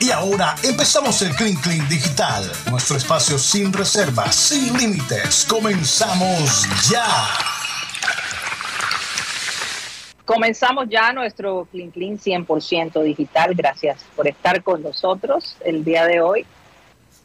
[0.00, 5.46] Y ahora empezamos el Clean Clean Digital, nuestro espacio sin reservas, sin límites.
[5.48, 7.06] Comenzamos ya.
[10.24, 13.54] Comenzamos ya nuestro Clean Clean 100% digital.
[13.54, 16.44] Gracias por estar con nosotros el día de hoy.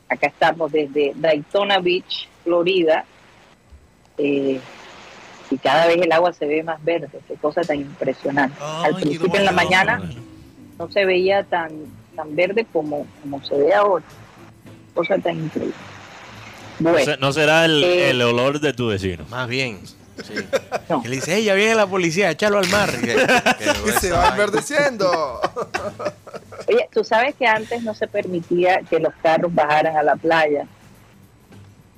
[0.07, 3.03] Acá estamos desde Daytona Beach, Florida.
[4.17, 4.59] Eh,
[5.49, 7.09] y cada vez el agua se ve más verde.
[7.27, 8.55] Qué cosa tan impresionante.
[8.61, 10.01] Al principio en la mañana
[10.77, 11.71] no se veía tan,
[12.19, 14.03] tan verde como, como se ve ahora.
[14.93, 15.73] Cosa tan increíble.
[16.79, 19.25] Bueno, no será el, eh, el olor de tu vecino.
[19.29, 19.79] Más bien.
[20.23, 20.33] Sí.
[20.89, 21.01] No.
[21.01, 22.89] Que le dice, ya viene la policía, échalo al mar.
[22.91, 23.15] Que-
[23.57, 25.09] que Y se va enverdeciendo.
[26.67, 30.65] Oye, tú sabes que antes no se permitía que los carros bajaran a la playa.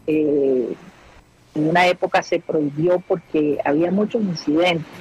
[0.05, 0.73] Eh,
[1.55, 5.00] en una época se prohibió porque había muchos incidentes.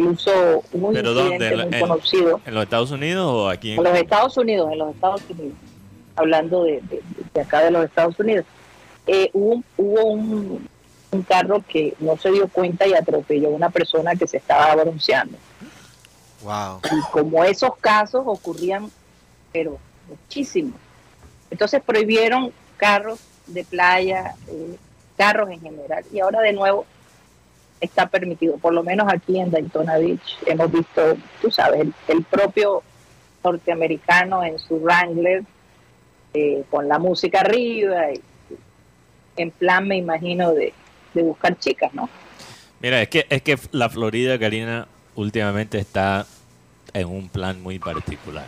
[0.00, 1.56] Incluso hubo un ¿Pero dónde?
[1.56, 3.72] muy En- conocido ¿En los Estados Unidos o aquí?
[3.72, 5.56] en- en los Estados Unidos, en los Estados Unidos,
[6.16, 7.02] hablando de, de-
[7.34, 8.46] de acá de los Estados Unidos.
[9.06, 10.68] Eh, hubo un- hubo un,
[11.12, 14.74] un carro que no se dio cuenta y atropelló a una persona que se estaba
[14.74, 15.36] bronceando.
[16.42, 16.80] Wow.
[16.84, 18.90] Y como esos casos ocurrían,
[19.52, 20.78] pero muchísimos.
[21.50, 24.76] Entonces prohibieron carros de playa, eh,
[25.18, 26.04] carros en general.
[26.12, 26.86] Y ahora de nuevo
[27.80, 32.22] está permitido, por lo menos aquí en Daytona Beach hemos visto, tú sabes, el, el
[32.24, 32.82] propio
[33.42, 35.44] norteamericano en su Wrangler,
[36.34, 38.20] eh, con la música arriba, y,
[39.36, 40.74] en plan me imagino de,
[41.14, 42.08] de buscar chicas, ¿no?
[42.80, 46.26] Mira, es que, es que la Florida, Karina, últimamente está
[46.92, 48.46] en un plan muy particular.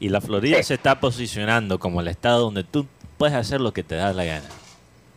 [0.00, 0.64] Y la Florida Sí.
[0.64, 2.86] se está posicionando como el estado donde tú
[3.18, 4.48] puedes hacer lo que te da la gana.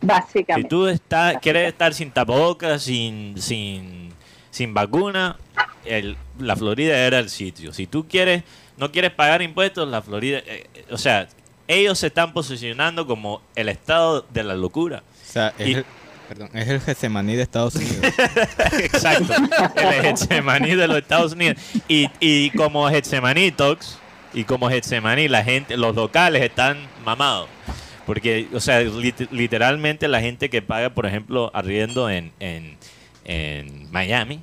[0.00, 0.68] Si Básicamente.
[0.68, 4.10] tú está, quieres estar sin tapabocas, sin, sin,
[4.50, 5.36] sin vacuna,
[5.84, 7.72] el- la Florida era el sitio.
[7.72, 8.42] Si tú quieres,
[8.76, 11.28] no quieres pagar impuestos, la Florida, eh, eh, o sea,
[11.66, 15.02] ellos se están posicionando como el estado de la locura.
[15.28, 15.84] O sea, es, Y- el,
[16.28, 18.04] perdón, es el Getsemaní de Estados Unidos.
[18.78, 19.32] Exacto,
[19.76, 21.56] el Getsemaní de los Estados Unidos.
[21.88, 23.98] Y, y como Getsemaní Talks,
[24.34, 27.48] y como Getsemaní, la gente, los locales están mamados.
[28.06, 32.76] Porque, o sea, lit- literalmente la gente que paga, por ejemplo, arriendo en, en,
[33.24, 34.42] en Miami,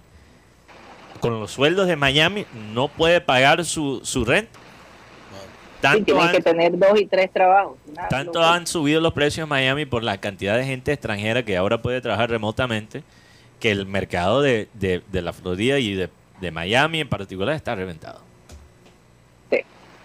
[1.22, 4.60] con los sueldos de Miami, no puede pagar su, su renta.
[4.60, 5.40] Sí,
[5.82, 7.78] Tanto tienen han- que tener dos y tres trabajos.
[8.10, 11.82] Tanto han subido los precios en Miami por la cantidad de gente extranjera que ahora
[11.82, 13.04] puede trabajar remotamente,
[13.62, 16.10] que el mercado de, de- de la Florida y de,
[16.42, 18.20] de Miami en particular está reventado.
[19.50, 19.60] Sí,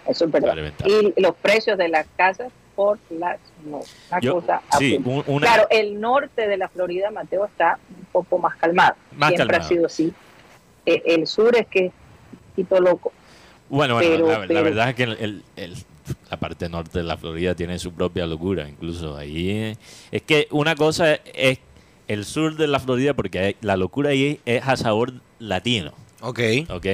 [0.07, 0.55] eso es verdad.
[0.85, 3.81] Y los precios de las casas por las no.
[4.11, 5.15] Una Yo- cosa sí, absurda.
[5.27, 8.95] un- una- Claro, el norte de la Florida, Mateo, está un poco más calmado.
[9.15, 9.65] Más Siempre calmado.
[9.65, 10.13] ha sido así.
[10.85, 11.91] Eh, el sur es que es
[12.31, 13.13] un poquito loco.
[13.69, 14.15] Bueno, bueno,
[14.47, 15.75] Pero- la, verdad es que el- el- el-
[16.31, 19.49] la parte norte de la Florida tiene su propia locura, incluso ahí.
[19.51, 19.77] eh,
[20.11, 21.59] Es que una cosa es
[22.07, 25.93] el sur de la Florida, porque hay- la locura ahí es a sabor latino.
[26.21, 26.39] Ok.
[26.69, 26.85] ¿ok?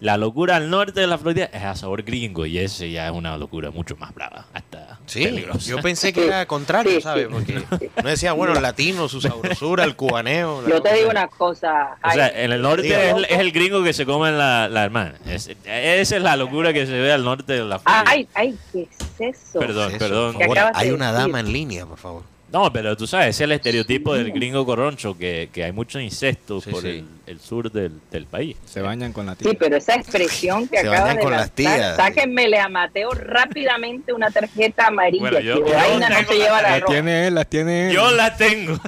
[0.00, 3.12] La locura al norte de la Florida es a sabor gringo y ese ya es
[3.12, 5.70] una locura mucho más brava, hasta Sí, peligrosa.
[5.70, 7.28] yo pensé que era contrario, ¿sabes?
[7.30, 7.62] Porque
[8.02, 10.62] no decía, bueno, el latino, su sabrosura, el cubaneo.
[10.62, 10.94] la Yo te cosa.
[10.96, 11.96] digo una cosa.
[12.04, 14.84] O sea, en el norte es, el- es el gringo que se come la, la
[14.84, 15.14] hermana.
[15.26, 18.04] Es- esa es la locura que se ve al norte de la Florida.
[18.06, 19.60] Ay, ay, ¿qué es eso?
[19.60, 20.32] Perdón, Eso, perdón.
[20.32, 21.26] por ¿Qué favor, acabas de hay una decir?
[21.26, 22.31] dama en línea, por favor.
[22.52, 26.60] No, pero tú sabes, es el estereotipo del gringo corroncho, que, que hay mucho incesto
[26.60, 26.88] Sí, por sí.
[26.88, 28.56] El, el sur del, del país.
[28.66, 29.50] Se bañan con la tía.
[29.50, 31.96] Sí, pero esa expresión que bañan de con las lanzar, tías.
[31.96, 35.22] sáquenmele a Mateo rápidamente una tarjeta amarilla.
[35.30, 36.92] Bueno, yo- que yo vaina no se la- lleva la Las ropa.
[36.92, 37.94] tiene él, las tiene él.
[37.94, 38.78] Yo la tengo.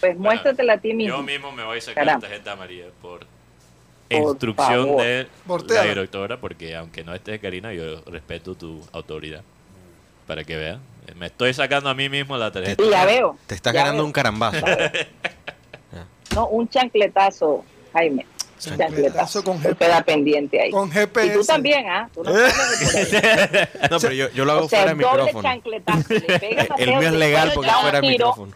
[0.00, 1.16] Pues muéstratela a ti mismo.
[1.18, 2.28] Yo mismo me voy a sacar Caramba.
[2.28, 3.26] tarjeta amarilla por,
[4.08, 5.02] Por instrucción favor.
[5.66, 9.42] de la directora, porque aunque no estés Karina, yo respeto tu autoridad.
[10.26, 10.78] Para que veas.
[11.16, 12.82] Me estoy sacando a mí mismo la tarjeta.
[12.82, 13.36] Sí, ya veo.
[13.46, 14.06] Te estás Ya ganando veo.
[14.06, 14.64] un carambazo.
[16.34, 18.26] No, un chancletazo, Jaime.
[18.70, 20.70] Un Chancletazo con Te queda pendiente ahí.
[20.70, 21.32] Con Y GPS.
[21.38, 22.10] tú también, ¿ah?
[22.12, 22.30] Tú no.
[23.90, 25.42] No, pero yo, yo lo hago O sea, fuera de doble micrófono.
[25.42, 26.04] chancletazo.
[26.14, 28.52] Le pegas a El mío es legal porque fuera de giro, micrófono.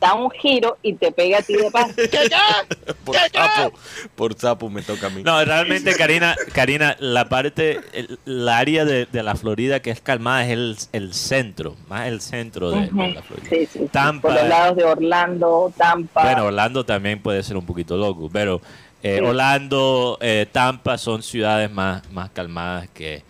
[0.00, 1.92] Da un giro y te pega a ti de paso.
[3.04, 3.78] Por sapo,
[4.14, 5.22] por sapo me toca a mí.
[5.22, 10.00] No, realmente, Karina, Karina, la parte, el, la área de, de la Florida que es
[10.00, 13.48] calmada es el, el centro, más el centro de, de la Florida.
[13.48, 13.88] Sí, sí, sí.
[13.90, 14.28] Tampa.
[14.28, 16.22] Por los lados de Orlando, Tampa.
[16.22, 18.60] Bueno, Orlando también puede ser un poquito loco, pero
[19.02, 19.24] eh, Sí.
[19.24, 23.22] Orlando, eh, Tampa son ciudades más, más calmadas que,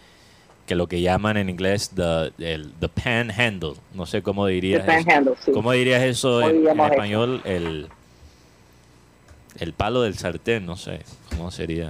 [0.69, 3.73] que lo que llaman en inglés the, el, the panhandle.
[3.94, 5.35] No sé cómo dirías The eso.
[5.44, 5.50] Sí.
[5.53, 6.93] ¿Cómo dirías eso ¿Cómo en, en diríamos eso?
[6.94, 7.43] español?
[7.44, 7.88] El,
[9.59, 11.00] el palo del sartén, no sé.
[11.31, 11.88] ¿Cómo sería?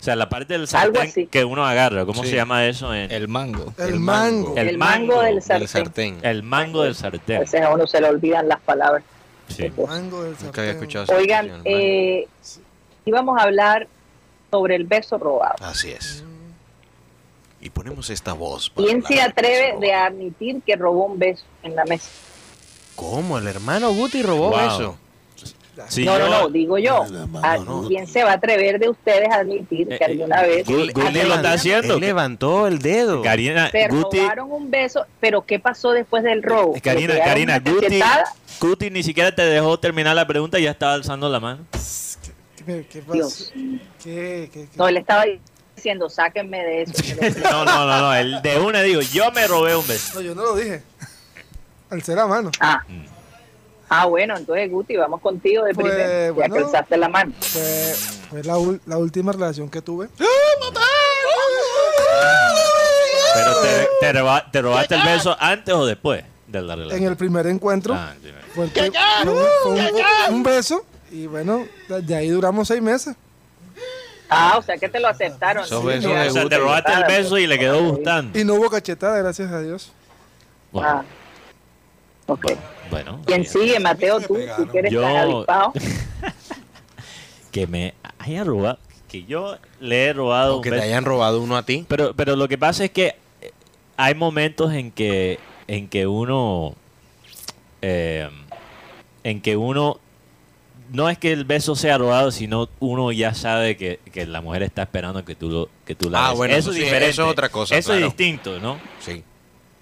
[0.00, 2.04] O sea, la parte del sartén que uno agarra.
[2.04, 2.30] ¿Cómo Sí.
[2.30, 2.92] se llama eso?
[2.94, 3.72] En, El mango.
[3.78, 4.48] El, El mango.
[4.48, 4.56] mango.
[4.60, 5.62] El El, mango, del sartén.
[5.62, 6.18] El sartén.
[6.22, 7.40] el mango del A sartén.
[7.40, 9.02] veces a uno se le olvidan las palabras.
[9.48, 9.64] Sí.
[9.64, 10.90] El mango del Nunca había sartén.
[10.90, 12.26] escuchado Oigan, eh,
[13.04, 13.86] íbamos a hablar
[14.50, 15.54] sobre el beso robado.
[15.64, 16.24] Así es.
[17.62, 18.70] Y ponemos esta voz.
[18.74, 22.08] ¿Quién se atreve de admitir que robó un beso en la mesa?
[22.96, 23.38] ¿Cómo?
[23.38, 24.58] ¿El hermano Guti robó Wow.
[24.60, 24.98] eso?
[25.88, 27.06] Sí, no, no, yo- no, digo yo.
[27.06, 27.88] No, ¿A no.
[27.88, 30.92] ¿Quién se va a atrever de ustedes a admitir Eh, que alguna eh, vez Gu-
[30.92, 31.94] Guti lo está haciendo.
[31.94, 33.22] Él levantó el dedo.
[33.22, 35.06] Karina, se Guti, robaron un beso?
[35.20, 36.74] ¿Pero qué pasó después del robo?
[36.74, 38.00] ¿Le Karina, Karina, Guti?
[38.60, 41.64] Guti ni siquiera te dejó terminar la pregunta y ya estaba alzando la mano.
[42.66, 43.12] ¿Qué, qué pasó?
[43.14, 43.52] Dios.
[44.04, 44.68] ¿Qué, qué, qué?
[44.76, 45.24] No, él estaba
[45.76, 46.92] diciendo, sáquenme de eso.
[47.50, 48.14] No, no, no, no.
[48.14, 50.14] El de una digo, yo me robé un beso.
[50.14, 50.82] No, yo no lo dije.
[51.90, 52.50] Alcé la mano.
[52.60, 52.82] Ah.
[52.88, 53.04] Mm.
[53.90, 56.54] ah, bueno, entonces Guti, vamos contigo de Pues, primero, ya bueno.
[56.54, 57.32] que alzaste la mano.
[57.40, 57.94] Fue,
[58.30, 58.54] fue la,
[58.86, 60.08] la última relación que tuve.
[63.34, 67.02] Pero te, te roba- te robaste el beso antes o después de la relación.
[67.02, 67.94] En el primer encuentro.
[67.94, 68.14] Ah.
[68.54, 70.84] Fue, fue un, fue un- un beso.
[71.10, 73.14] Y bueno, de ahí duramos seis meses.
[74.34, 75.66] Ah, o sea que te lo aceptaron.
[75.66, 78.38] Sí, besos O sea, te robaste el beso y le quedó gustando.
[78.38, 79.92] Y no hubo cachetada, gracias a Dios.
[80.72, 81.04] Bueno, Ah.
[82.26, 82.46] Ok.
[82.90, 84.20] bueno, ¿Quién sigue, Mateo?
[84.20, 85.72] Tú, tú que eres Yo- avispado.
[87.50, 91.40] que me haya robado, que yo le he robado O un que te hayan robado
[91.42, 91.84] uno a ti.
[91.88, 93.52] Pero, pero lo que pasa es que eh,
[93.96, 96.74] hay momentos en que, en que uno,
[97.82, 98.30] eh,
[99.24, 99.98] en que uno,
[100.92, 104.62] no es que el beso sea robado, sino uno ya sabe que, que la mujer
[104.62, 106.36] está esperando que tú lo, que tú la Ah, des.
[106.38, 107.08] bueno, eso es diferente.
[107.08, 108.78] eso es otra cosa, Eso es distinto, ¿no?
[109.00, 109.24] Sí.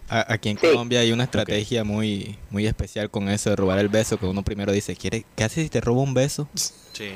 [0.08, 0.66] A- Aquí en Sí.
[0.66, 4.42] Colombia hay una estrategia muy, muy especial con eso de robar el beso, que uno
[4.42, 6.48] primero dice, ¿Quiere, ¿qué haces si te robo un beso?
[6.54, 7.12] Sí.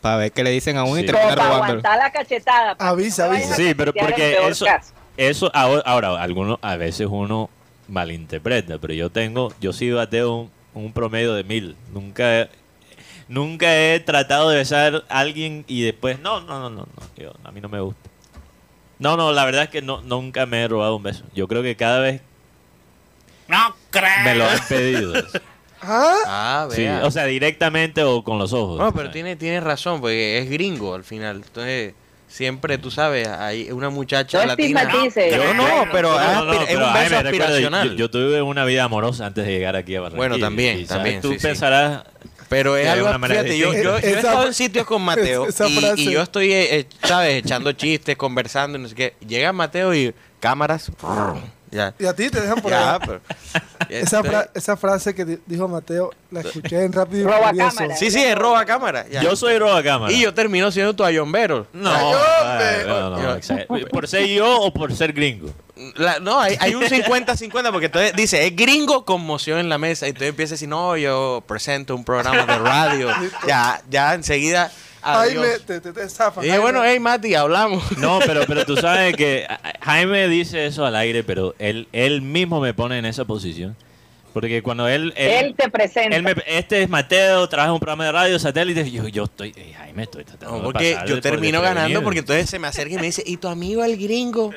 [0.00, 1.02] Para ver qué le dicen a uno Sí.
[1.02, 1.80] y termina robándolo.
[1.82, 2.76] la cachetada.
[2.76, 3.56] para Avisa, no avisa.
[3.56, 4.92] Sí, pero porque eso, caso.
[5.16, 7.50] eso ahora, ahora, algunos, a veces uno
[7.88, 11.74] malinterpreta, pero yo tengo, yo sí bateo un, un promedio de mil.
[11.92, 12.50] Nunca, he-
[13.28, 17.32] nunca he tratado de besar a alguien y después, no, no, no, no, no, yo-
[17.44, 18.08] a mí no me gusta.
[18.98, 21.24] No, no, la verdad es que no, nunca me he robado un beso.
[21.34, 22.20] Yo creo que cada vez
[24.24, 25.12] me lo han pedido.
[25.80, 26.16] ¿Ah?
[26.26, 28.78] Ah, Sí, o sea, directamente o con los ojos.
[28.80, 31.36] No, pero tiene, tiene razón, porque es gringo al final.
[31.46, 31.94] Entonces,
[32.26, 34.82] siempre, tú sabes, hay una muchacha No latina.
[34.82, 35.36] estigmatices.
[35.36, 37.88] Yo no, pero No, es no, no, aspira- es pero, un beso aspiracional.
[37.90, 40.28] Yo, yo tuve una vida amorosa antes de llegar aquí a Barranquilla.
[40.28, 41.46] Bueno, también, también, Tú sí, sí.
[41.46, 42.02] pensarás,
[42.48, 45.46] Pero es De algo, fíjate, yo, yo, yo he estado en sitios con Mateo
[45.96, 47.44] y, y yo estoy, eh, eh, ¿sabes?
[47.44, 49.14] Echando chistes, conversando y no sé qué.
[49.26, 50.90] Llega Mateo y cámaras.
[51.70, 51.94] Ya.
[51.98, 53.20] Y a ti te dejan por Ya, pero-
[53.88, 57.96] Esa, fra- esa frase que di- dijo Mateo, la escuché en Rápido y Roba cámara.
[57.96, 59.06] Sí, sí, es roba cámara.
[59.08, 59.22] ya.
[59.22, 60.12] yo soy roba cámara.
[60.12, 61.66] Y yo termino siendo tu ayombero.
[61.72, 63.74] No, Ay, no, no, exacto.
[63.90, 65.50] ¿Por ser yo o por ser gringo?
[65.94, 70.06] La- no, hay, hay un 50-50 porque entonces dice, es gringo conmoción en la mesa.
[70.06, 73.08] Y entonces empieza a decir, no, yo presento un programa de radio.
[73.48, 74.70] ya, ya enseguida.
[75.14, 75.46] Adiós.
[75.46, 76.44] me, te, te, te zafan.
[76.44, 77.96] Dije, bueno, hey, Mati, hablamos.
[77.98, 79.46] No, pero, pero tú sabes que
[79.82, 83.76] Jaime dice eso al aire, pero él, él mismo me pone en esa posición.
[84.34, 85.12] Porque cuando él...
[85.16, 86.14] Él te presenta.
[86.14, 88.88] él me- este es Mateo, trabaja en un programa de radio, satélite.
[88.88, 89.52] Yo, yo estoy...
[89.56, 92.58] eh, Jaime, estoy tratando No, de porque pasar yo por termino ganando porque entonces se
[92.58, 94.52] me acerca y me dice, ¿y tu amigo el gringo?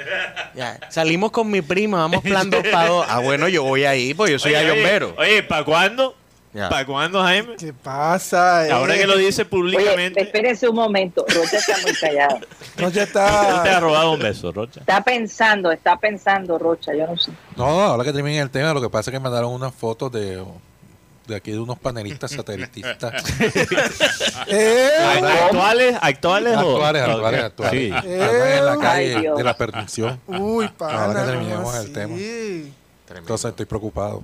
[0.55, 3.05] Ya, salimos con mi prima, vamos plan dos para dos.
[3.09, 5.15] Ah, bueno, yo voy ahí, pues yo soy Oye, ayombero.
[5.17, 6.15] Oye, oye, ¿para cuándo?
[6.53, 7.55] ¿Para cuándo, Jaime?
[7.57, 8.67] ¿Qué pasa?
[8.67, 8.71] eh?
[8.71, 10.21] Ahora que lo dice Oye, públicamente...
[10.21, 11.25] espérense un momento.
[11.27, 12.39] Rocha está muy callado.
[12.77, 13.79] No, ya Él te ha está.
[13.79, 14.79] robado un beso, Rocha.
[14.81, 16.93] Está pensando, está pensando, Rocha.
[16.93, 17.31] Yo no sé.
[17.55, 20.43] No, ahora que termine el tema, lo que pasa es que mandaron unas fotos de,
[21.27, 23.23] de aquí de unos panelistas satelitistas.
[24.47, 24.89] Eh,
[25.45, 27.71] ¿Actuales, actuales actuales, actuales, actuales.
[27.73, 28.09] Sí.
[28.09, 30.19] En la Ay, calle de la perdición.
[30.27, 31.05] Uy, pana.
[31.05, 32.15] Ahora que ¿cómo terminemos el tema.
[33.17, 34.23] Entonces estoy preocupado.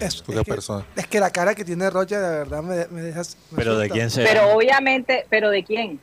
[0.00, 0.84] Es, es que, persona.
[0.96, 3.36] es que la cara que tiene Rocha de verdad me, me dejas.
[3.50, 4.28] me ¿Pero de quién será?
[4.28, 6.00] Pero obviamente, ¿pero de quién?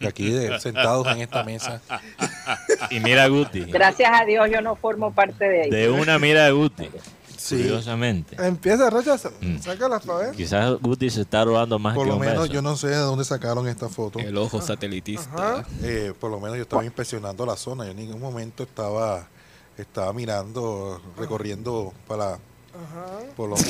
[0.00, 1.80] De aquí, de- sentados en esta mesa.
[2.90, 3.60] Y mira a Guti.
[3.64, 5.70] Gracias a Dios yo no formo parte de ahí.
[5.70, 6.88] De una mira a Guti.
[7.36, 7.56] Sí.
[7.62, 8.36] Curiosamente.
[8.44, 9.58] Empieza, Rocha, Mm.
[9.60, 10.34] sácala para ver.
[10.34, 12.52] Quizás Guti se está robando más Por que lo un menos beso.
[12.52, 14.18] yo no sé de dónde sacaron esta foto.
[14.18, 15.30] El ojo satelitista.
[15.32, 15.66] Ajá.
[15.82, 17.84] Eh, por lo menos yo estaba inspeccionando la zona.
[17.84, 19.28] Yo en ningún momento estaba
[19.76, 22.38] estaba mirando, recorriendo para
[22.74, 23.18] Ajá.
[23.36, 23.56] por lo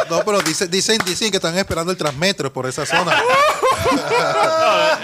[0.10, 3.12] No, pero dicen, dicen, dicen que están esperando el transmetro por esa zona.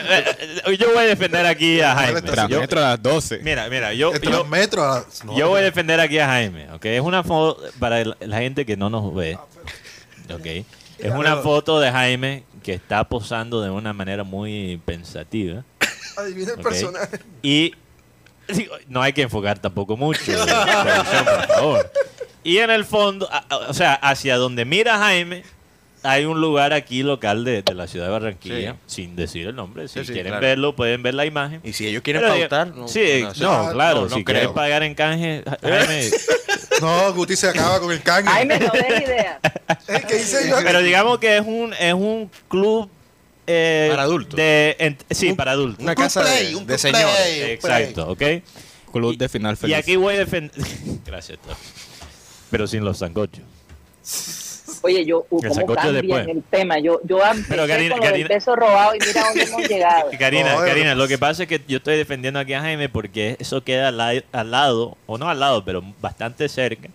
[0.09, 0.25] Eh,
[0.67, 2.21] eh, Yo voy a defender aquí a Jaime.
[2.23, 3.39] Yo- Transmetro a las 12.
[3.39, 4.83] mira, mira, yo, El transmetro.
[4.85, 6.85] a- no, yo voy a defender aquí a Jaime, ¿ok?
[6.87, 9.39] Es una foto para el- la gente que no nos ve,
[10.33, 10.47] ¿ok?
[10.99, 15.63] Es una foto de Jaime que está posando de una manera muy pensativa.
[16.17, 17.21] Adivina el personaje.
[17.43, 17.75] Y
[18.89, 21.93] no hay que enfocar tampoco mucho, producción, por favor.
[22.45, 23.29] Y en el fondo,
[23.69, 25.43] o sea, hacia donde mira Jaime,
[26.05, 29.89] hay un lugar aquí local de, de la ciudad de Barranquilla, sin decir el nombre.
[29.89, 30.47] Si Sí, sí, quieren claro.
[30.47, 31.61] verlo, pueden ver la imagen.
[31.65, 34.39] Y si ellos quieren Pero pautar, no, sí, no, no, claro, no, no si creo.
[34.41, 36.11] quieren pagar en canje, Jaime.
[36.81, 38.31] No, Guti se acaba con el canje.
[38.31, 39.41] Jaime, no des idea.
[40.07, 40.57] ¿Qué dice yo?
[40.63, 42.89] pero digamos que es un, es un club.
[43.47, 44.37] Eh, Para adultos.
[44.37, 45.83] de- en- sí, Un- para adultos.
[45.83, 47.07] Una casa de, play, un de señores.
[47.17, 47.41] play.
[47.53, 48.23] Exacto, ¿ok?
[48.93, 49.77] Club de final Y feliz.
[49.77, 50.53] aquí voy a defender.
[51.07, 51.39] Gracias.
[52.51, 53.43] Pero sin los sancochos.
[54.83, 56.29] Oye, yo, uh, El ¿cómo sancocho cambian después.
[56.29, 56.79] el tema?
[56.79, 60.11] Yo, yo Pero, Karina- con beso robado y mira dónde hemos llegado.
[60.19, 63.37] Karina, No, Karina, lo que pasa es que yo estoy defendiendo aquí a Jaime porque
[63.41, 66.89] eso queda al, al lado, o no al lado, pero bastante cerca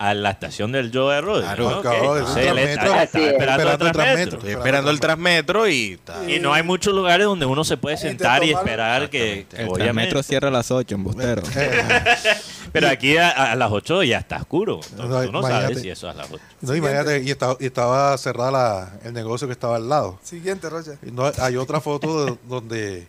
[0.00, 1.54] a la estación del Joe de Rodríguez.
[1.54, 3.24] Claro, de Que- decir sí, él está- está es.
[3.32, 4.38] esperando el Esperando el Transmetro.
[4.38, 6.30] Estoy esperando el transmetro y está.
[6.30, 9.72] Y no hay muchos lugares donde uno se puede sentar y esperar que, El.
[9.72, 11.42] Transmetro cierra a las 8 en Bustero.
[12.72, 14.80] Pero aquí a, a las 8 ya está oscuro.
[14.96, 15.62] Tú No, tú no imagínate.
[15.62, 16.42] sabes si eso es a las 8.
[16.60, 20.18] No, imagínate, y estaba, y estaba cerrada la- el negocio que estaba al lado.
[20.22, 20.92] Siguiente, Rocha.
[21.06, 23.08] Y no, hay otra foto de- donde,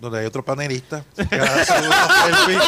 [0.00, 2.58] donde hay otro panelista que hace una selfie,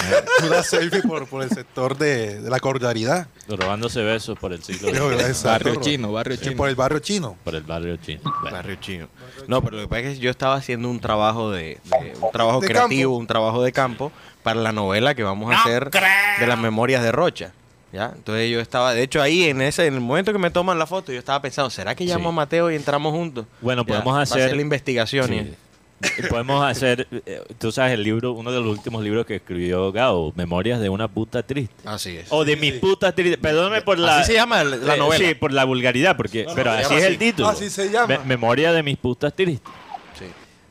[0.46, 3.28] una selfie por, por el sector de, de la cordialidad.
[3.48, 6.56] Robándose besos por el exacto, barrio Ro- chino, barrio chino.
[6.56, 7.36] Por el barrio chino.
[7.44, 8.20] por el barrio chino.
[8.42, 8.56] Bueno.
[8.56, 9.08] Barrio chino.
[9.48, 12.30] No, pero lo que pasa es que yo estaba haciendo un trabajo de, de- un
[12.30, 13.18] trabajo De creativo, campo.
[13.20, 17.12] un trabajo de campo para la novela que vamos a hacer de las memorias de
[17.12, 17.52] Rocha.
[17.92, 18.12] ¿Ya?
[18.14, 20.86] Entonces yo estaba, de hecho ahí en ese en el momento que me toman la
[20.86, 22.28] foto, yo estaba pensando, ¿será que llamo Sí.
[22.28, 23.46] a Mateo y entramos juntos?
[23.60, 25.34] Bueno, Ya, podemos para hacer- la investigación Sí.
[25.34, 25.56] Y
[26.30, 30.32] Podemos hacer, eh, tú sabes, el libro, uno de los últimos libros que escribió Gao,
[30.34, 31.74] Memorias de una puta triste.
[31.84, 32.26] Así es.
[32.30, 33.36] O de mis putas tristes.
[33.38, 34.18] Perdóname por la.
[34.20, 35.28] Así se llama la, la eh, novela.
[35.28, 36.44] Sí, por la vulgaridad, porque.
[36.44, 37.12] No, no, pero así es así.
[37.12, 37.48] el título.
[37.48, 38.06] Así se llama.
[38.06, 39.70] Me- Memoria de mis putas tristes.
[40.18, 40.24] Sí.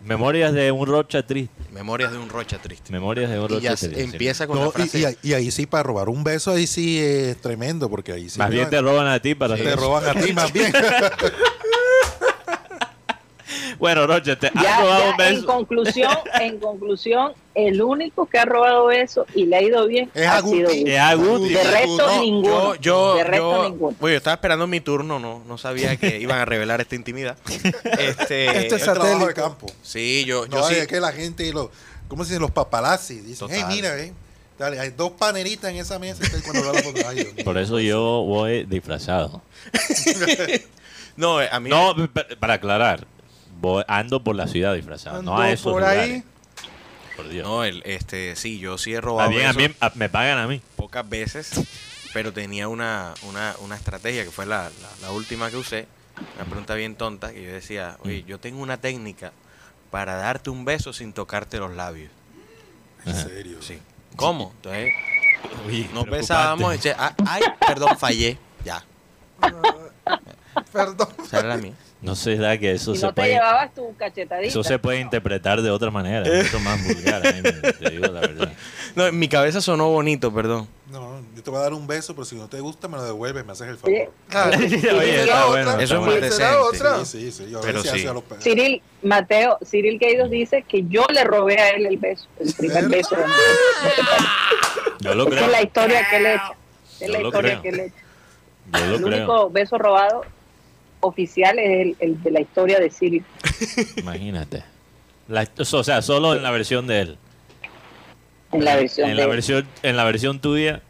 [0.03, 1.53] Memorias de un rocha triste.
[1.71, 2.91] Memorias de un Rocha triste.
[2.91, 4.01] Memorias de un Y rocha ya triste.
[4.01, 5.17] empieza con No, la y, frase.
[5.21, 8.39] y- y ahí sí, para robar un beso, ahí sí es tremendo, porque ahí sí.
[8.39, 9.81] Más bien te roban a ti para te hacer eso.
[9.81, 10.73] roban a ti más bien.
[13.79, 18.37] Bueno, Rocha, te has Ya, robado ya, un en conclusión, en conclusión, el único que
[18.39, 20.57] ha robado eso y le ha ido bien Es ha Aguti.
[20.57, 21.55] sido Guti.
[21.55, 21.63] Es.
[21.63, 22.75] De resto, No, ninguno.
[22.75, 23.95] Yo, yo, de resto, yo, ninguno.
[23.99, 27.37] bueno, yo estaba esperando mi turno, no, no sabía que iban a revelar esta intimidad.
[27.99, 29.67] Este, Esto es el trabajo de campo.
[29.81, 30.75] sí, yo, yo No, sí.
[30.75, 31.69] es que la gente, y los,
[32.07, 32.41] ¿cómo se dicen?
[32.41, 33.19] Los paparazzi.
[33.21, 33.75] Dicen, hey, Total.
[33.75, 34.13] mira, eh,
[34.57, 36.21] dale, hay dos panelistas en esa mesa.
[36.45, 36.71] cuando
[37.07, 37.43] ay, mío.
[37.45, 39.41] Por eso yo voy disfrazado.
[41.15, 41.69] No, a mí.
[41.69, 41.93] No,
[42.39, 43.05] para aclarar.
[43.59, 45.21] Voy, ando por la ciudad disfrazado.
[45.21, 46.03] no a esos por lugares.
[46.03, 46.23] ahí.
[47.15, 47.45] Por Dios.
[47.45, 50.47] No, el, este, sí, yo sí he robado bien, a mí, a- me pagan a
[50.47, 50.61] mí.
[50.77, 51.51] pocas veces,
[52.13, 55.87] pero tenía una, una, una estrategia que fue la, la, la última que usé.
[56.35, 59.31] Una pregunta bien tonta que yo decía, oye, yo tengo una técnica
[59.91, 62.11] para darte un beso sin tocarte los labios.
[63.05, 63.61] En serio.
[63.61, 63.79] Sí.
[64.15, 64.51] ¿Cómo?
[64.57, 64.91] Entonces,
[65.65, 68.37] Uy, nos besábamos y dice, "Ah, ay, perdón, fallé.
[68.65, 68.83] Ya,
[70.73, 71.07] Perdón.
[71.23, 71.73] esa era la mía.
[72.01, 73.33] No sé, da que eso se no te puede.
[73.33, 74.47] llevabas tu cachetadita.
[74.47, 78.21] Eso se puede interpretar de otra manera, es mucho más vulgar, Jaime, te digo la
[78.21, 78.53] verdad.
[78.95, 80.67] No, en mi cabeza sonó bonito, perdón.
[80.91, 83.03] No, yo te voy a dar un beso, pero si no te gusta, me lo
[83.05, 83.93] devuelves, me haces el favor.
[83.95, 84.57] Oye, Claro.
[84.57, 85.79] Oye, ¿Será está bueno.
[85.79, 86.55] Eso es más ¿Será decente.
[86.55, 87.05] otra?
[87.05, 87.51] Sí, sí, sí.
[87.51, 88.03] Yo Pero sí.
[88.03, 92.51] los Cyril, Mateo, Cyril Gaidos dice que yo le robé a él el beso, el
[92.53, 93.15] primer beso.
[95.01, 95.45] Yo lo Esa creo.
[95.45, 96.51] es la historia que él echa.
[96.99, 97.61] Es Yo la historia creo.
[97.61, 97.95] que él echa.
[98.79, 99.17] Yo lo El creo.
[99.17, 100.25] único beso robado
[101.01, 103.23] oficial es el, el de la historia de Cyril.
[103.97, 104.63] Imagínate.
[105.27, 107.17] La- o sea, solo en la versión de él.
[108.51, 109.29] En la versión en de la él.
[109.29, 110.81] versión, en la versión tuya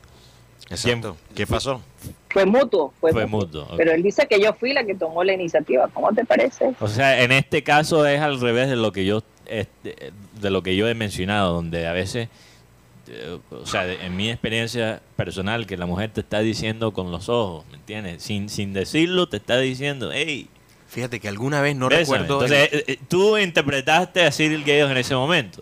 [0.70, 1.18] Exacto.
[1.36, 1.82] ¿Qué pasó?
[2.30, 3.68] Fue mutuo, fue, fue mutuo.
[3.75, 5.88] Pero él dice que yo fui la que tomó la iniciativa.
[5.92, 6.74] ¿Cómo te parece?
[6.80, 10.62] O sea, en este caso es al revés de lo que yo este, de lo
[10.62, 12.30] que yo he mencionado, donde a veces,
[13.51, 17.66] o sea, en mi experiencia personal, que la mujer te está diciendo con los ojos,
[17.72, 18.22] ¿me entiendes?
[18.24, 20.50] Sin, sin decirlo, te está diciendo, hey,
[20.89, 22.20] Fíjate que alguna vez no bésame".
[22.24, 22.44] recuerdo.
[22.46, 25.62] Entonces, eh, eh, tú interpretaste a Cyril Gayos en ese momento.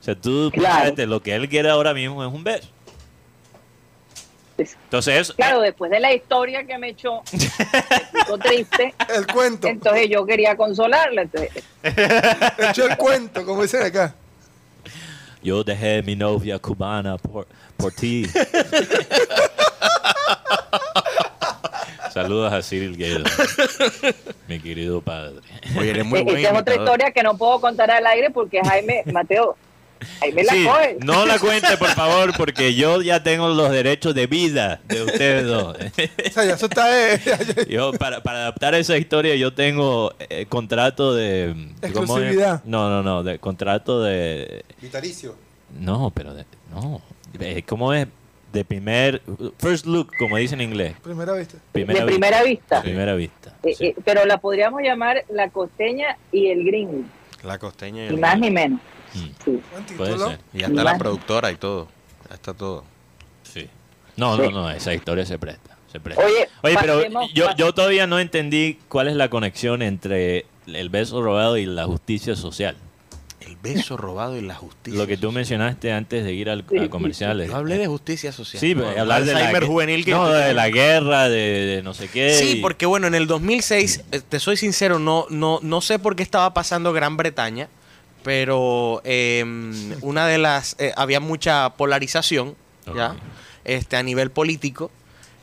[0.00, 0.94] O sea, tú Claro.
[1.06, 2.66] lo que él quiere ahora mismo es un beso.
[4.56, 8.94] Pues, Entonces, eso, Claro, después de la historia que me echó, me triste.
[9.14, 9.68] El cuento.
[9.68, 11.22] Entonces yo quería consolarla.
[11.22, 11.50] Entonces,
[12.70, 14.14] Echó el cuento, como dicen acá.
[15.42, 18.26] Yo dejé mi novia cubana por, por ti.
[22.12, 23.22] Saludos a Cyril Gayos,
[24.48, 25.40] mi querido padre.
[25.78, 28.60] Oye, eres muy buen esta es otra historia que no puedo contar al aire porque
[28.64, 29.56] Jaime, Mateo,
[30.20, 30.96] Ahí me la Sí, coge.
[31.04, 35.44] no la cuente, por favor, porque yo ya tengo los derechos de vida de ustedes
[35.46, 35.76] dos.
[36.26, 37.14] O sea, ya eso está.
[37.14, 37.20] eh,
[37.68, 41.54] Yo, para, para adaptar esa historia, yo tengo eh, contrato de...
[41.92, 42.16] ¿cómo?
[42.18, 42.62] Exclusividad.
[42.64, 44.64] No, no, no, de contrato de...
[44.80, 45.34] Vitalicio.
[45.78, 47.00] No, pero de, no.
[47.66, 48.06] ¿Cómo es?
[48.52, 49.22] De primer...
[49.58, 50.94] First look, como dicen en inglés.
[51.02, 51.58] primera vista.
[51.72, 52.82] de primera vista.
[52.82, 53.54] Primera vista.
[53.62, 53.86] Eh, sí.
[53.86, 57.04] eh, pero la podríamos llamar la costeña y el gringo,
[57.44, 58.80] La costeña y ni el más ni menos.
[59.14, 59.94] Mm, Sí.
[59.96, 60.38] Puede ser.
[60.52, 61.88] Y ya está la productora y todo.
[62.28, 62.84] Ya está todo.
[63.42, 63.68] Sí.
[64.16, 65.76] No, no, no, esa historia se presta.
[65.90, 66.24] Se presta.
[66.24, 67.02] Oye, Oye, pero
[67.34, 71.86] yo, yo todavía no entendí cuál es la conexión entre el beso robado y la
[71.86, 72.76] justicia social.
[73.40, 75.00] El beso robado y la justicia.
[75.00, 75.34] Lo que tú social.
[75.34, 77.48] mencionaste antes de ir al, Sí, a comerciales.
[77.48, 78.60] Yo hablé de justicia social.
[78.60, 81.94] Sí, No, pero hablar de la, juvenil que no, de la guerra, de, de no
[81.94, 82.34] sé qué.
[82.34, 85.98] Sí, y- porque bueno, en el 2006, eh, te soy sincero, no, no, no sé
[85.98, 87.68] por qué estaba pasando Gran Bretaña,
[88.22, 89.44] pero eh,
[90.02, 92.54] una de las, eh, había mucha polarización,
[92.94, 93.16] ¿ya?
[93.64, 94.90] Este, a nivel político,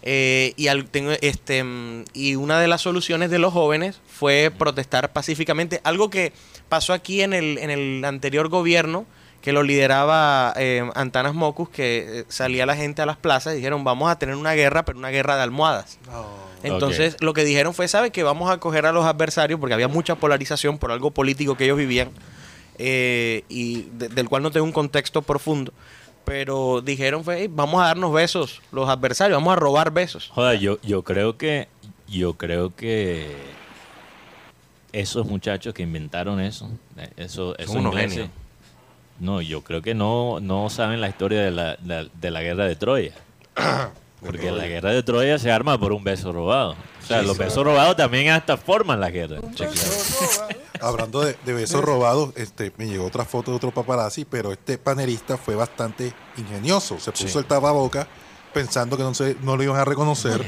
[0.03, 4.51] eh, y, al- tengo, este, mm, y una de las soluciones de los jóvenes fue
[4.57, 6.33] protestar pacíficamente, algo que
[6.69, 9.05] pasó aquí en el, en el anterior gobierno,
[9.41, 13.57] que lo lideraba eh, Antanas Mocus, que eh, salía la gente a las plazas y
[13.57, 15.99] dijeron, vamos a tener una guerra, pero una guerra de almohadas.
[16.63, 19.59] Entonces, lo que dijeron fue, ¿sabe que vamos a coger a los adversarios?
[19.59, 22.09] Porque había mucha polarización por algo político que ellos vivían
[22.77, 25.73] eh, y de- del cual no tengo un contexto profundo.
[26.25, 30.29] Pero dijeron, fue, "Ey, vamos a darnos besos los adversarios, vamos a robar besos.
[30.33, 31.67] Joder, yo, yo creo que
[32.07, 33.35] yo creo que
[34.91, 38.31] esos muchachos que inventaron eso, eh, eso, esos unos ingleses, genios.
[39.19, 42.65] no, yo creo que no, no saben la historia de la, de, de la guerra
[42.65, 43.13] de Troya.
[44.19, 46.71] Porque la guerra de Troya se arma por un beso robado.
[47.03, 49.39] O sea, los besos robados también hasta forman la guerra.
[50.81, 54.77] Hablando de, de besos robados, este, me llegó otra foto de otro paparazzi, pero este
[54.77, 56.99] panelista fue bastante ingenioso.
[56.99, 58.07] Se puso el tapaboca
[58.53, 60.43] pensando que no, se, no lo iban a reconocer.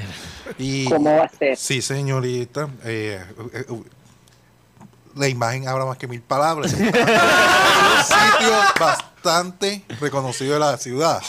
[0.57, 1.57] Y, ¿Cómo va a ser?
[1.57, 2.69] Sí, señorita.
[2.83, 3.83] eh, eh, eh,
[5.15, 6.73] la imagen habla más que mil palabras.
[6.73, 11.21] Es un sitio bastante reconocido de la ciudad.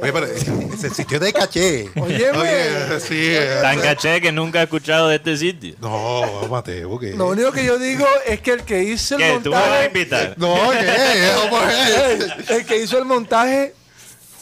[0.00, 0.26] Oye, pero
[0.74, 1.88] es el sitio de caché.
[1.96, 2.38] Óyeme.
[2.38, 3.34] Oye, sí.
[3.62, 5.74] Tan caché que nunca he escuchado de este sitio.
[5.80, 7.12] No, Mateo, ¿qué?
[7.14, 9.40] Lo único que yo digo es que el que hizo el ¿Qué?
[9.42, 9.86] ¿Tú me vas a montaje.
[9.86, 10.34] invitar?
[10.36, 11.28] No, ¿qué?
[11.42, 12.50] ¿Cómo es?
[12.50, 13.74] El que hizo el montaje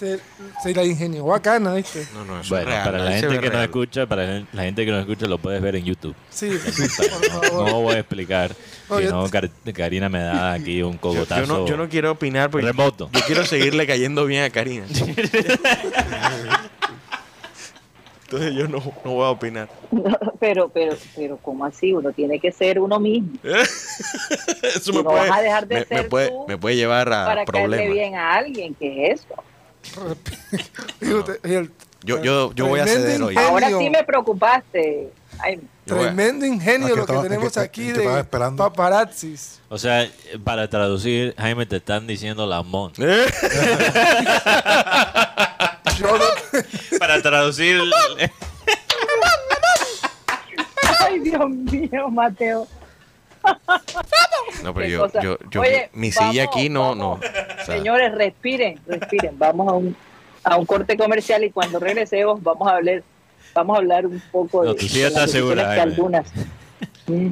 [0.03, 0.19] se,
[0.63, 2.05] se la ingenió bacana, ¿viste?
[2.13, 2.85] No, no, eso Bueno, es real.
[2.85, 5.77] para la gente que nos escucha, para la gente que nos escucha, lo puedes ver
[5.77, 6.15] en YouTube.
[6.31, 7.69] Sí, No, por favor.
[7.71, 8.51] no voy a explicar.
[8.91, 11.41] No, Si yo- no, Car- Karina me da aquí un Yo, cogotazo.
[11.43, 13.11] yo no, yo no quiero opinar porque Remoto.
[13.13, 14.87] yo quiero seguirle cayendo bien a Karina.
[18.25, 19.69] Entonces yo no, no voy a opinar.
[20.41, 21.93] pero, pero, pero, ¿cómo así?
[21.93, 25.87] Uno tiene que ser uno mismo Eso Y no vas a dejar de me, me
[25.87, 27.93] ser puede, tú me puede llevar a para caerle problemas.
[27.95, 28.75] bien a alguien.
[28.75, 29.35] ¿Qué es eso?
[32.05, 33.37] Yo, yo, yo voy a ceder hoy.
[33.37, 35.13] Ahora sí me preocupaste.
[35.39, 38.57] Ay, tremendo ingenio que lo que estaba- tenemos que- aquí que estaba de esperando.
[38.65, 39.61] paparazzis.
[39.69, 40.11] O sea,
[40.43, 42.91] para traducir, Jaime, te están diciendo la mon.
[42.99, 43.27] ¿Eh?
[46.01, 47.81] No- para traducir,
[51.01, 52.67] ay, Dios mío, Mateo.
[54.63, 55.23] No, pero yo, cosa.
[55.23, 57.11] yo, yo Oye, mi silla vamos, aquí no, no.
[57.11, 57.27] vamos.
[57.27, 59.39] O sea, Señores, respiren, respiren.
[59.39, 59.97] Vamos a un,
[60.45, 63.03] a un corte comercial y cuando regresemos vamos a hablar,
[63.55, 65.33] vamos a hablar un poco No, de, de las
[65.75, 66.27] que algunas
[67.07, 67.31] mm,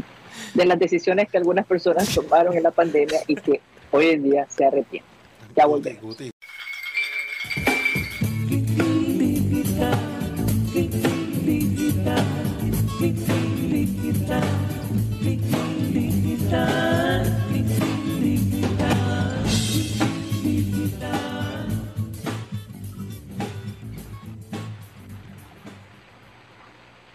[0.55, 4.46] de las decisiones que algunas personas tomaron en la pandemia y que hoy en día
[4.49, 5.11] se arrepienten.
[5.55, 6.16] Ya volvemos.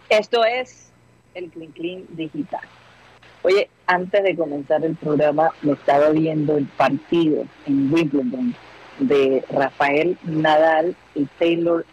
[0.10, 0.92] Esto es
[1.34, 2.62] el Clean Clean Digital.
[3.42, 8.56] Oye, antes de comenzar el programa, me estaba viendo el partido en Wimbledon
[9.00, 11.86] de Rafael Nadal y Taylor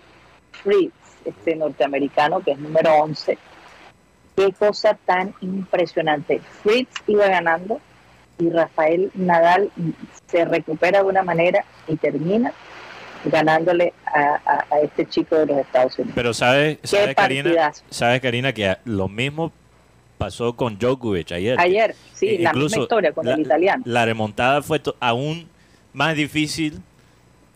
[0.53, 3.37] Fritz, este norteamericano que es número 11.
[4.37, 6.41] Qué cosa tan impresionante.
[6.63, 7.81] Fritz iba ganando
[8.39, 9.71] y Rafael Nadal
[10.27, 12.53] se recupera de una manera y termina
[13.25, 16.13] ganándole a, a- a este chico de los Estados Unidos.
[16.15, 19.53] pero sabes, Qué sabes Karina, sabes Karina que lo mismo
[20.19, 21.61] pasó con Djokovic ayer.
[21.61, 23.83] Ayer, sí, E- la misma historia con la- el italiano.
[23.87, 25.49] La remontada fue aún
[25.93, 26.81] más difícil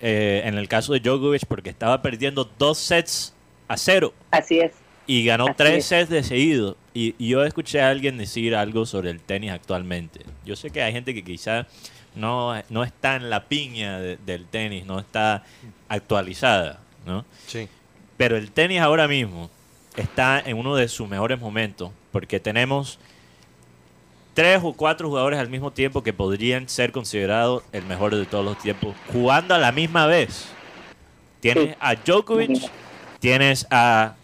[0.00, 3.34] eh, en el caso de Djokovic porque estaba perdiendo dos sets
[3.66, 4.72] a cero Así es.
[5.06, 5.86] Y ganó Así tres es.
[5.86, 10.20] sets de seguido y, y yo escuché a alguien decir algo sobre el tenis actualmente.
[10.44, 11.66] Yo sé que hay gente que quizá
[12.14, 15.44] no, no está en la piña de- del tenis, no está
[15.88, 17.24] actualizada, ¿no?
[17.46, 17.68] Sí.
[18.16, 19.50] Pero el tenis ahora mismo
[19.96, 22.98] está en uno de sus mejores momentos porque tenemos
[24.34, 28.44] tres o cuatro jugadores al mismo tiempo que podrían ser considerados el mejor de todos
[28.44, 30.48] los tiempos jugando a la misma vez.
[31.40, 32.70] Tienes a Djokovic,
[33.20, 34.14] tienes a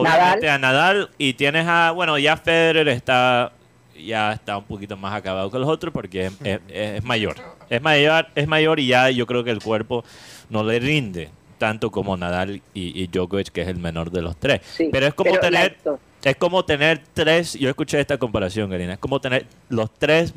[0.00, 3.52] obviamente a Nadal y tienes a bueno ya Federer está
[4.00, 7.36] ya está un poquito más acabado que los otros porque es, es- es mayor.
[7.68, 10.04] Es mayor es mayor y ya yo creo que el cuerpo
[10.50, 14.36] no le rinde tanto como Nadal y, y Djokovic que es el menor de los
[14.36, 14.60] tres.
[14.76, 15.76] Sí, pero es como pero tener
[16.22, 20.32] es como tener tres yo escuché esta comparación Karina es como tener los tres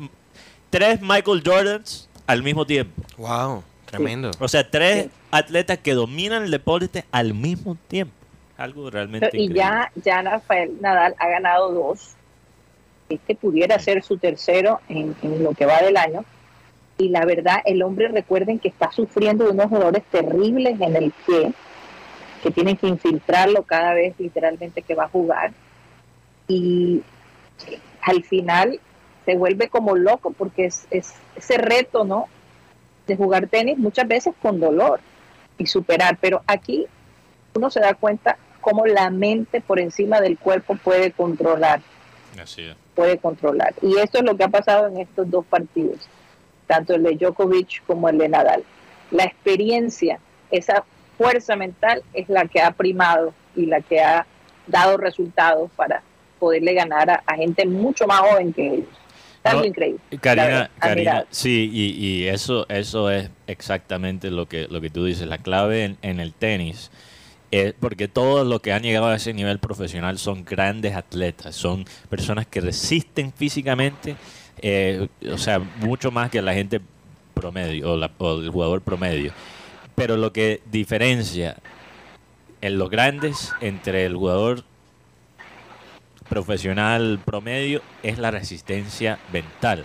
[0.70, 3.02] tres Michael Jordans al mismo tiempo.
[3.18, 4.30] Wow, tremendo.
[4.40, 5.10] o sea tres Sí.
[5.30, 8.12] atletas que dominan el deporte al mismo tiempo
[8.56, 9.56] algo realmente Y increíble.
[9.56, 12.14] ya, ya Rafael Nadal ha ganado dos.
[13.08, 16.24] Este pudiera ser su tercero en, en lo que va del año.
[16.98, 21.12] Y la verdad, el hombre, recuerden que está sufriendo de unos dolores terribles en el
[21.26, 21.52] pie,
[22.42, 25.52] que tienen que infiltrarlo cada vez literalmente que va a jugar.
[26.48, 27.02] Y
[28.02, 28.80] al final
[29.24, 32.26] se vuelve como loco, porque es, es ese reto, ¿no?
[33.06, 35.00] De jugar tenis muchas veces con dolor
[35.58, 36.18] y superar.
[36.20, 36.86] Pero aquí
[37.54, 41.80] uno se da cuenta cómo la mente por encima del cuerpo puede controlar,
[42.40, 42.76] Así es.
[42.94, 43.74] puede controlar.
[43.82, 45.98] Y esto es lo que ha pasado en estos dos partidos,
[46.66, 48.64] tanto el de Djokovic como el de Nadal.
[49.10, 50.18] La experiencia,
[50.50, 50.84] esa
[51.18, 54.26] fuerza mental es la que ha primado y la que ha
[54.66, 56.02] dado resultados para
[56.38, 58.88] poderle ganar a, a gente mucho más joven que ellos.
[59.44, 60.00] No, increíble.
[60.20, 65.26] Karina, Karina, sí, y, y eso, eso es exactamente lo que, lo que tú dices.
[65.26, 66.92] La clave en, en el tenis
[67.52, 71.84] es porque todos los que han llegado a ese nivel profesional son grandes atletas, son
[72.08, 74.16] personas que resisten físicamente,
[74.62, 76.80] eh, o sea, mucho más que la gente
[77.34, 79.32] promedio o, la- o el jugador promedio.
[79.94, 81.56] Pero lo que diferencia
[82.62, 84.64] en los grandes entre el jugador
[86.28, 89.84] profesional promedio es la resistencia mental.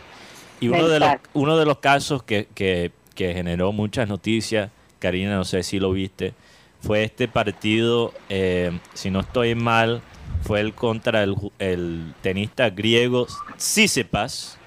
[0.60, 5.36] Y uno de los, uno de los casos que, que- que generó muchas noticias, Karina,
[5.36, 6.34] no sé si lo viste,
[6.82, 10.02] fue este partido, eh, si no estoy mal,
[10.44, 14.58] fue el contra el, el tenista griego Tsitsipas.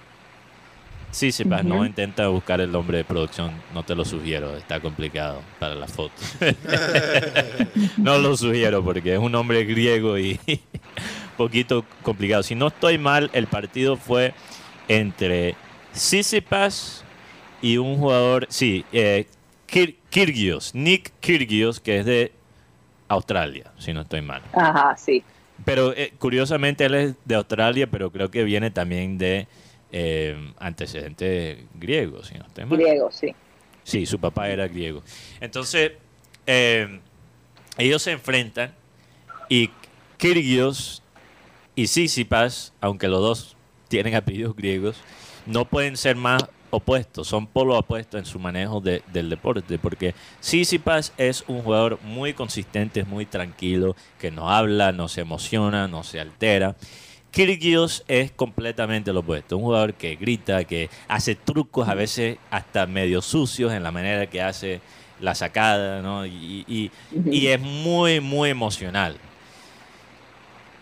[1.10, 1.86] Tsitsipas, no Ujú.
[1.86, 6.12] intenta buscar el nombre de producción, no te lo sugiero, está complicado para la foto.
[7.96, 10.38] no lo sugiero porque es un nombre griego y
[11.36, 12.42] poquito complicado.
[12.42, 14.34] Si no estoy mal, el partido fue
[14.88, 15.56] entre
[15.92, 17.04] Tsitsipas
[17.62, 19.26] y un jugador, sí, eh,
[19.68, 22.32] Kir- Kyrgios, Nick Kyrgios, que es de
[23.08, 24.42] Australia, si no estoy mal.
[24.52, 25.22] Ajá, sí.
[25.64, 29.46] Pero eh, curiosamente él es de Australia, pero creo que viene también de
[29.92, 32.78] eh, antecedentes griegos, si no estoy mal.
[32.78, 33.34] Griego, sí.
[33.82, 35.02] Sí, su papá era griego.
[35.40, 35.92] Entonces,
[36.46, 37.00] eh,
[37.78, 38.74] ellos se enfrentan
[39.48, 39.70] y
[40.16, 41.02] Kyrgios
[41.74, 43.56] y Sissipas, aunque los dos
[43.88, 44.96] tienen apellidos griegos,
[45.46, 50.14] no pueden ser más opuestos, son polos opuestos en su manejo de- del deporte, porque
[50.40, 56.02] Sissipas es un jugador muy consistente, muy tranquilo, que no habla, no se emociona, no
[56.04, 56.76] se altera.
[57.32, 62.86] Kyrgios es completamente lo opuesto, un jugador que grita, que hace trucos a veces hasta
[62.86, 64.80] medio sucios en la manera que hace
[65.20, 66.26] la sacada, ¿no?
[66.26, 66.90] Y, y-
[67.30, 69.16] y es muy, muy emocional.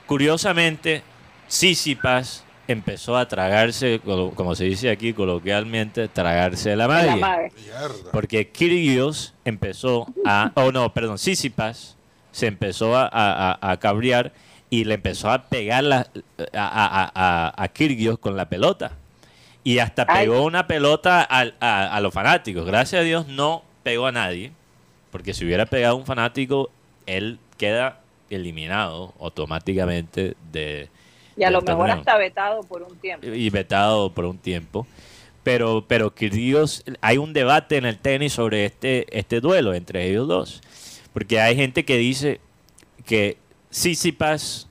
[0.06, 1.02] Curiosamente,
[1.48, 7.16] Sissipas empezó a tragarse, como se dice aquí coloquialmente, tragarse la La madre.
[7.16, 7.52] madre.
[7.60, 8.12] Mierda.
[8.12, 10.52] Porque Kyrgios empezó a.
[10.54, 11.96] Oh, no, perdón, Sissipas
[12.30, 14.32] se empezó a, a, a- a cabrear
[14.70, 16.06] y le empezó a pegar la-
[16.52, 18.92] a, a, a, a Kyrgios con la pelota.
[19.64, 20.26] Y hasta Ay.
[20.26, 22.64] pegó una pelota al- a, a los fanáticos.
[22.64, 24.52] Gracias a Dios no pegó a nadie.
[25.10, 26.70] Porque si hubiera pegado a un fanático,
[27.06, 28.00] él queda
[28.30, 30.90] eliminado automáticamente de,
[31.38, 33.26] Y a lo mejor torneo hasta vetado por un tiempo.
[33.26, 34.86] y vetado por un tiempo.
[35.44, 40.28] Pero, pero Kyrgios, hay un debate en el tenis sobre este, este duelo entre ellos
[40.28, 40.60] dos.
[41.12, 42.40] Porque hay gente que dice
[43.06, 43.38] que
[43.70, 44.68] Tsitsipas,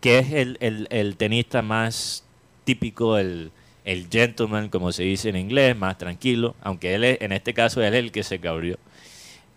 [0.00, 2.24] que es el, el- el tenista más
[2.64, 3.50] típico, el,
[3.84, 7.82] el gentleman, como se dice en inglés, más tranquilo, aunque él es- en este caso
[7.82, 8.78] él es el que se cabrió.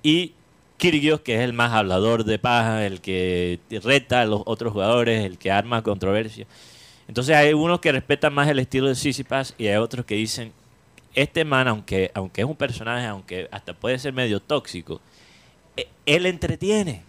[0.03, 0.33] Y
[0.79, 5.23] Kyrgios, que es el más hablador de paja, el que reta a los otros jugadores,
[5.23, 6.47] el que arma controversia.
[7.07, 10.53] Entonces hay unos que respetan más el estilo de Sissipas y hay otros que dicen,
[11.13, 15.01] este man, aunque, aunque es un personaje, aunque hasta puede ser medio tóxico,
[15.75, 17.03] e- él entretiene.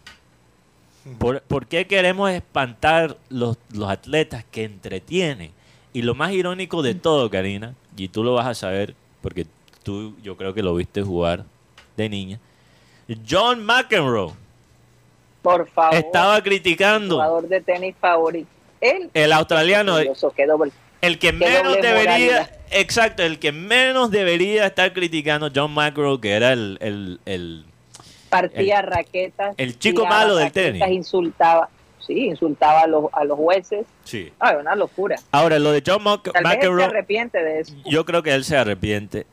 [1.18, 5.52] ¿Por, por qué queremos espantar los, los atletas que entretienen?
[5.92, 9.46] Y lo más irónico de todo, Karina, y tú lo vas a saber, porque
[9.82, 11.44] tú yo creo que lo viste jugar
[11.96, 12.40] de niña,
[13.28, 14.32] John McEnroe
[15.42, 15.94] Por favor.
[15.94, 18.48] estaba criticando Jugador de tenis favorito.
[18.80, 19.10] Él.
[19.12, 19.92] el australiano,
[20.46, 20.72] doble.
[21.02, 22.50] el que menos debería, moralidad.
[22.70, 27.64] exacto, el que menos debería estar criticando John McEnroe, que era el, el, el-
[28.30, 29.54] Partía raquetas.
[29.58, 30.82] el chico malo del tenis.
[30.88, 31.68] Insultaba.
[31.98, 33.84] Sí, insultaba a los, a los jueces.
[34.04, 34.32] sí.
[34.38, 35.16] Ay, una locura.
[35.32, 37.74] Ahora, lo de John Mc- Tal vez él se McEnroe, arrepiente de eso.
[37.84, 39.26] yo creo que él se arrepiente,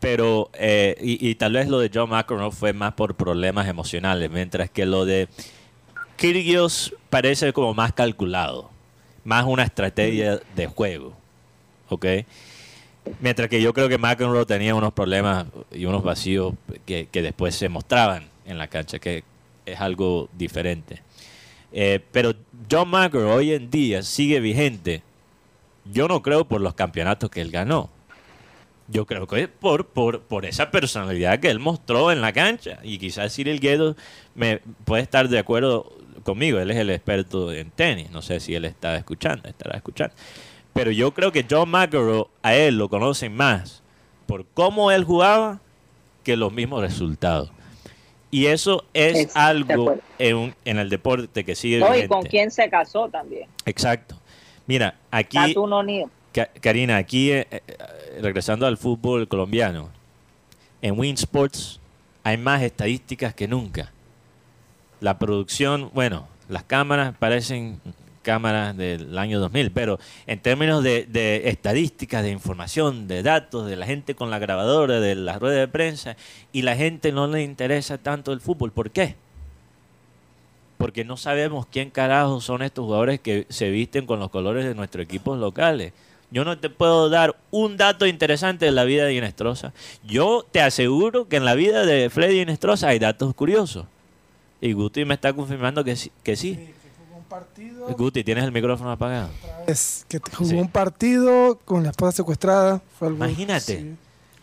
[0.00, 4.70] pero, eh, y, tal vez lo de John McEnroe fue más por problemas emocionales, mientras
[4.70, 5.28] que lo de
[6.16, 8.70] Kyrgios parece como más calculado,
[9.24, 11.16] más una estrategia de juego,
[11.88, 12.06] ¿ok?
[13.20, 16.54] Mientras que yo creo que McEnroe tenía unos problemas y unos vacíos
[16.86, 19.24] que, que después se mostraban en la cancha, que
[19.66, 21.02] es algo diferente.
[21.72, 22.34] Eh, pero
[22.70, 25.02] John McEnroe hoy en día sigue vigente.
[25.84, 27.90] Yo no creo por los campeonatos que él ganó.
[28.88, 32.78] Yo creo que es por, por, por esa personalidad que él mostró en la cancha.
[32.82, 33.96] Y quizás Cyril Guedo
[34.34, 35.92] me puede estar de acuerdo
[36.24, 36.58] conmigo.
[36.58, 38.10] Él es el experto en tenis.
[38.10, 40.14] No sé si él está escuchando, estará escuchando.
[40.72, 43.82] Pero yo creo que John McEnroe a él lo conocen más
[44.26, 45.60] por cómo él jugaba
[46.22, 47.50] que los mismos resultados.
[48.30, 52.68] Y eso es algo en, en el deporte que sigue No, y con quién se
[52.68, 53.48] casó también.
[53.64, 54.20] Exacto.
[54.66, 55.56] Mira, aquí,
[56.60, 57.62] Karina, aquí eh, eh,
[58.20, 59.90] regresando al fútbol colombiano,
[60.82, 61.80] en Win Sports
[62.24, 63.92] hay más estadísticas que nunca.
[65.00, 67.80] La producción, bueno, las cámaras parecen
[68.28, 73.86] cámaras del año 2000, pero en términos de, estadísticas, de información, de datos, de la
[73.86, 76.16] gente con la grabadora, de las ruedas de prensa,
[76.52, 78.70] y la gente no le interesa tanto el fútbol.
[78.70, 79.16] ¿Por qué?
[80.76, 84.74] Porque no sabemos quién carajo son estos jugadores que se visten con los colores de
[84.74, 85.94] nuestros equipos locales.
[86.30, 89.72] Yo no te puedo dar un dato interesante de la vida de Inestrosa.
[90.04, 93.86] Yo te aseguro que en la vida de Freddy Inestrosa hay datos curiosos.
[94.60, 96.12] Y Guti me está confirmando que sí.
[96.22, 96.72] Que sí.
[97.16, 99.30] Un partido Guti, ¿tienes el micrófono apagado?
[99.66, 100.54] es que jugó Sí.
[100.56, 102.80] un partido con la esposa secuestrada.
[102.98, 103.60] Fue algo- Imagínate.
[103.78, 103.96] sí.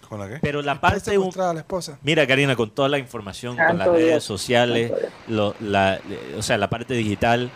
[0.08, 0.38] ¿Con la qué?
[0.42, 1.18] Pero la Fue parte...
[1.18, 1.98] un- la esposa.
[2.04, 4.92] Mira, Karina, con toda la información, con las redes sociales,
[5.28, 6.00] lo- la,
[6.38, 7.50] o sea, la parte digital,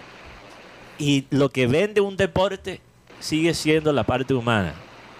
[0.98, 2.82] y lo que vende un deporte
[3.20, 4.74] sigue siendo la parte humana.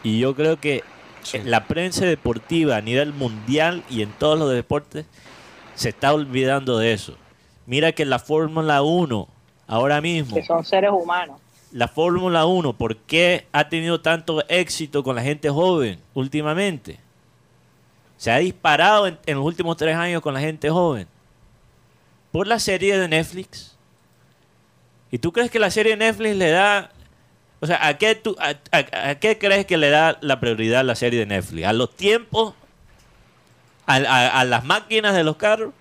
[0.04, 0.84] Y yo creo que
[1.34, 5.06] eh, la prensa deportiva a nivel mundial y en todos los deportes
[5.76, 7.16] se está olvidando de eso.
[7.66, 9.28] Mira que la Fórmula 1,
[9.68, 11.40] ahora mismo, Que son seres humanos.
[11.72, 17.00] la Fórmula 1, ¿por qué ha tenido tanto éxito con la gente joven últimamente?
[18.18, 21.08] Se ha disparado en, en los últimos tres años con la gente joven.
[22.32, 23.76] Por la serie de Netflix.
[25.12, 26.92] ¿Y tú crees que la serie de Netflix le da...
[27.62, 30.80] O sea, ¿a qué, tú, a, a- a qué crees que le da la prioridad
[30.82, 31.68] a la serie de Netflix?
[31.68, 32.54] ¿A los tiempos?
[33.86, 35.74] ¿A, a- a las máquinas de los carros?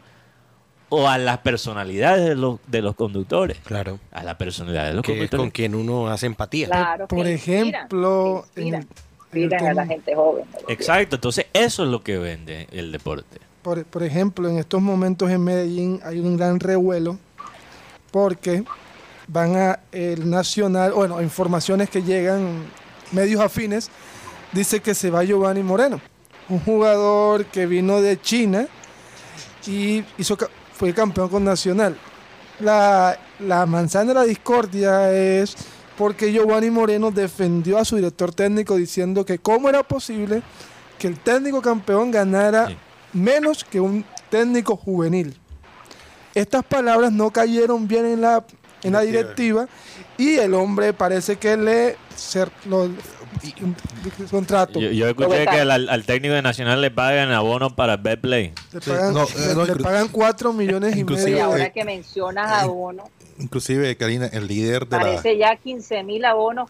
[0.91, 3.59] ¿O a las personalidades de los, de los conductores?
[3.63, 4.01] Claro.
[4.11, 5.43] A la personalidad de los Que es conductores.
[5.43, 6.67] con quien uno hace empatía.
[6.69, 7.07] Claro.
[7.09, 8.89] Por que inspiran, ejemplo, inspiran,
[9.33, 10.45] el inspiran a la gente joven.
[10.67, 13.39] Exacto, entonces eso es lo que vende el deporte.
[13.63, 17.19] Por, por ejemplo, en estos momentos en Medellín hay un gran revuelo
[18.11, 18.65] porque
[19.29, 22.65] van a el Nacional, bueno, informaciones que llegan,
[23.13, 23.91] medios afines,
[24.53, 26.01] dice que se va Giovanni Moreno,
[26.49, 28.67] un jugador que vino de China
[29.67, 30.37] y hizo,
[30.73, 31.97] fue campeón con Nacional.
[32.61, 35.55] La, la manzana de la discordia es
[35.97, 40.43] porque Giovanni Moreno defendió a su director técnico diciendo que cómo era posible
[40.99, 42.77] que el técnico campeón ganara Sí.
[43.13, 45.37] menos que un técnico juvenil.
[46.35, 48.45] Estas palabras no cayeron bien en la,
[48.83, 49.67] en la Directiva.
[50.17, 52.85] y el hombre parece que le cer- lo-
[53.63, 53.77] un
[54.31, 54.81] contrato.
[54.81, 58.53] Yo, yo escuché que al, al técnico de Nacional le pagan abono para Betplay.
[58.73, 61.45] Le Sí, pagan, no, eh, le- no, le inclu- pagan 4 millones y medio.
[61.45, 63.05] ahora eh, que mencionas a Bono,
[63.39, 65.03] Inclusive, Karina, el líder de la...
[65.03, 66.69] parece ya 15 mil abonos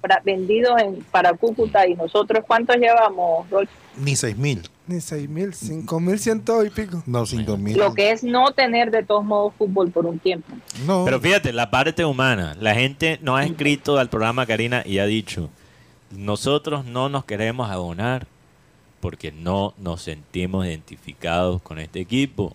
[0.00, 3.70] para- vendidos en, para Cúcuta y nosotros cuántos llevamos, Rolf?
[3.96, 7.02] Ni 6 mil, Ni 6 mil, 5 mil ciento y pico.
[7.06, 7.76] no 5 mil.
[7.76, 10.52] Lo que es no tener de todos modos fútbol por un tiempo.
[10.86, 12.56] No, Pero fíjate, la parte humana.
[12.60, 15.50] La gente nos ha escrito al programa Karina y ha dicho,
[16.12, 18.28] nosotros no nos queremos abonar
[19.00, 22.54] porque no nos sentimos identificados con este equipo.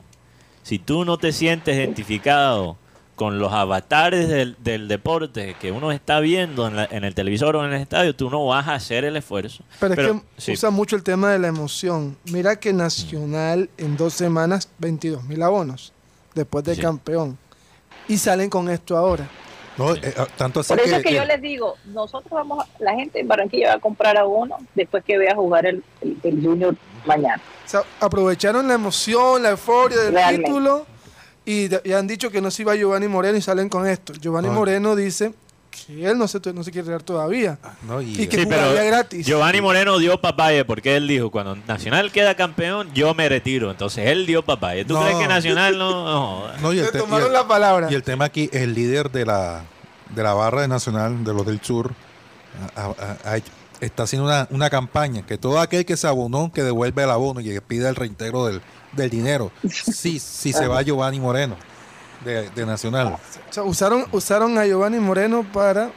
[0.63, 2.77] Si tú no te sientes identificado
[3.21, 7.55] con los avatares del, del deporte que uno está viendo en, la- en el televisor
[7.55, 9.63] o en el estadio, tú no vas a hacer el esfuerzo.
[9.79, 10.51] Pero, es que sí.
[10.53, 12.17] usa mucho el tema de la emoción.
[12.31, 15.93] Mira que Nacional en dos semanas 22 mil abonos
[16.33, 16.81] después de Sí.
[16.81, 17.37] campeón.
[18.07, 19.29] y salen con esto ahora.
[19.77, 22.65] No, eh, ah, tanto así Por eso que, es que yo les digo, nosotros vamos,
[22.65, 25.83] a- la gente en Barranquilla va a comprar a uno después que vea jugar el,
[26.01, 27.39] el, el Junior mañana.
[27.65, 30.47] O sea, aprovecharon la emoción, la euforia del Realmente.
[30.47, 30.87] título
[31.51, 34.13] y, han dicho que no se iba Giovanni Moreno y salen con esto.
[34.13, 34.49] Giovanni.
[34.49, 35.33] Moreno dice
[35.69, 37.57] que él no se, no se quiere retirar todavía.
[37.87, 39.25] no, y- y que Sí, jugaría gratis.
[39.25, 43.71] Giovanni Moreno dio papaya porque él dijo, cuando Nacional queda campeón, yo me retiro.
[43.71, 44.85] Entonces él dio papaya.
[44.85, 45.01] ¿Tú No.
[45.03, 46.47] crees que Nacional no?
[46.61, 47.87] no y el te- y tomaron el- la palabra.
[47.89, 49.63] Y el tema aquí, el líder de la,
[50.13, 51.93] de la barra de Nacional, de los del Sur,
[52.75, 52.85] a-
[53.25, 53.39] a- a-
[53.79, 57.39] está haciendo una, una campaña que todo aquel que se abonó, que devuelve el abono
[57.39, 58.61] y que pida el reintegro del,
[58.93, 61.55] del dinero, sí, sí se va Giovanni Moreno
[62.25, 63.07] de, de Nacional.
[63.07, 63.19] O
[63.53, 65.91] sea, usaron, usaron a Giovanni Moreno para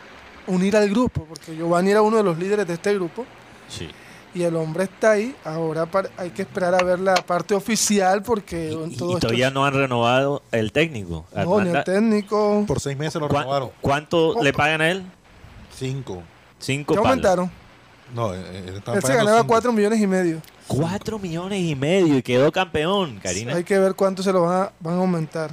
[0.46, 3.24] unir al grupo, porque Giovanni era uno de los líderes de este grupo
[3.68, 3.88] Sí.
[4.35, 5.35] y el hombre está ahí.
[5.44, 9.18] Ahora par- hay que esperar a ver la parte oficial porque Y, todo y esto
[9.20, 11.24] todavía no han renovado el técnico.
[11.35, 12.64] no, ni el técnico.
[12.66, 13.70] Por seis meses lo ¿cuá- renovaron.
[13.80, 15.02] ¿Cuánto le pagan a él?
[15.76, 16.22] Cinco.
[16.59, 17.11] Cinco ¿Qué palos.
[17.11, 17.50] aumentaron?
[18.14, 19.48] No, estaban Él se ganaba cinco.
[19.48, 20.40] 4 millones y medio.
[20.66, 23.55] Cuatro millones y medio y quedó campeón, Karina.
[23.57, 25.50] Hay que ver cuánto se lo van a, van a aumentar.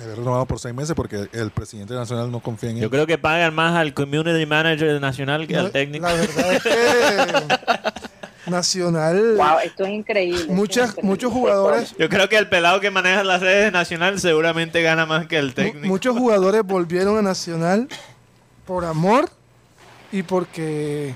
[0.00, 2.82] Había renovado por seis meses porque el presidente nacional no confía en él.
[2.82, 6.06] Yo creo que pagan más al community manager de Nacional que No, al técnico.
[6.06, 10.40] La verdad es que Nacional, Wow, esto es increíble.
[10.40, 11.08] esto es muchas, increíble.
[11.10, 15.06] muchos jugadores, Yo creo que el pelado que maneja las redes de Nacional seguramente gana
[15.06, 15.86] más que el técnico.
[15.86, 17.88] muchos jugadores volvieron a Nacional
[18.66, 19.30] por amor
[20.14, 21.14] y porque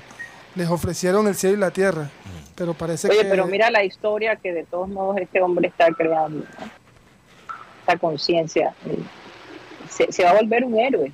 [0.55, 2.09] les ofrecieron el cielo y la tierra.
[2.55, 5.87] Pero parece Oye, que pero mira la historia que de todos modos este hombre está
[5.93, 6.39] creando.
[6.59, 6.65] ¿no?
[7.81, 8.73] Esta conciencia.
[9.89, 11.11] Se, se va a volver un héroe.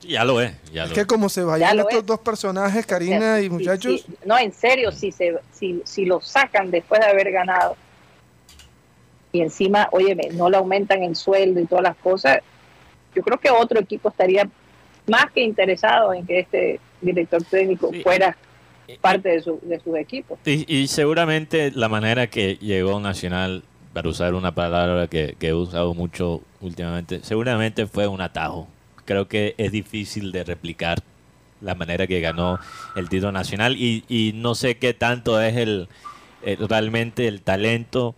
[0.00, 1.06] Ya lo es, ya es lo que es.
[1.06, 2.06] como se vayan estos es.
[2.06, 5.80] dos personajes, O Karina sea, y si- muchachos, si- no, en serio, si, se, si,
[5.84, 7.76] si lo sacan después de haber ganado
[9.32, 12.38] y encima, óyeme, no le aumentan el sueldo y todas las cosas,
[13.14, 14.48] yo creo que otro equipo estaría
[15.06, 18.02] más que interesado en que este director técnico Sí.
[18.02, 18.36] fuera
[19.00, 20.38] parte de su, de sus equipos.
[20.44, 25.54] Y, y seguramente la manera que llegó Nacional, para usar una palabra que, que he
[25.54, 28.68] usado mucho últimamente, seguramente fue un atajo.
[29.04, 30.98] Creo que es difícil de replicar
[31.60, 32.58] la manera que ganó
[32.96, 35.88] el título nacional y, y no sé qué tanto es el,
[36.42, 38.14] el- realmente el talento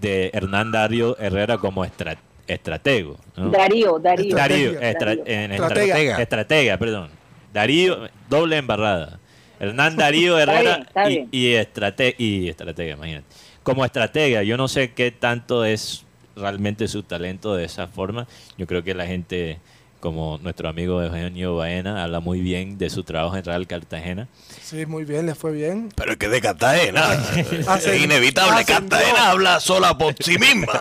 [0.00, 3.16] de Hernán Dario Herrera como estra- estratego.
[3.36, 3.50] ¿no?
[3.50, 4.34] Darío, Darío.
[4.36, 4.90] Darío, Estratega.
[4.90, 5.24] estra- Darío.
[5.26, 5.84] en Estratega.
[5.98, 6.22] estratega.
[6.22, 7.19] estratega, perdón.
[7.52, 9.18] Darío, doble embarrada.
[9.58, 11.28] Hernán Darío Está Herrera bien, está y, bien.
[11.32, 13.26] y, estrate- y estratega, imagínate.
[13.62, 16.04] Como estratega, yo no sé qué tanto es
[16.36, 18.26] realmente su talento de esa forma.
[18.56, 19.58] Yo creo que la gente,
[20.00, 24.28] como nuestro amigo Eugenio Baena, habla muy bien de su trabajo en Real Cartagena.
[24.62, 25.90] sí, muy bien, le fue bien.
[25.94, 27.02] Pero es que de Cartagena,
[27.36, 28.60] es inevitable.
[28.62, 28.88] ascendió.
[28.88, 30.80] Cartagena habla sola por sí misma.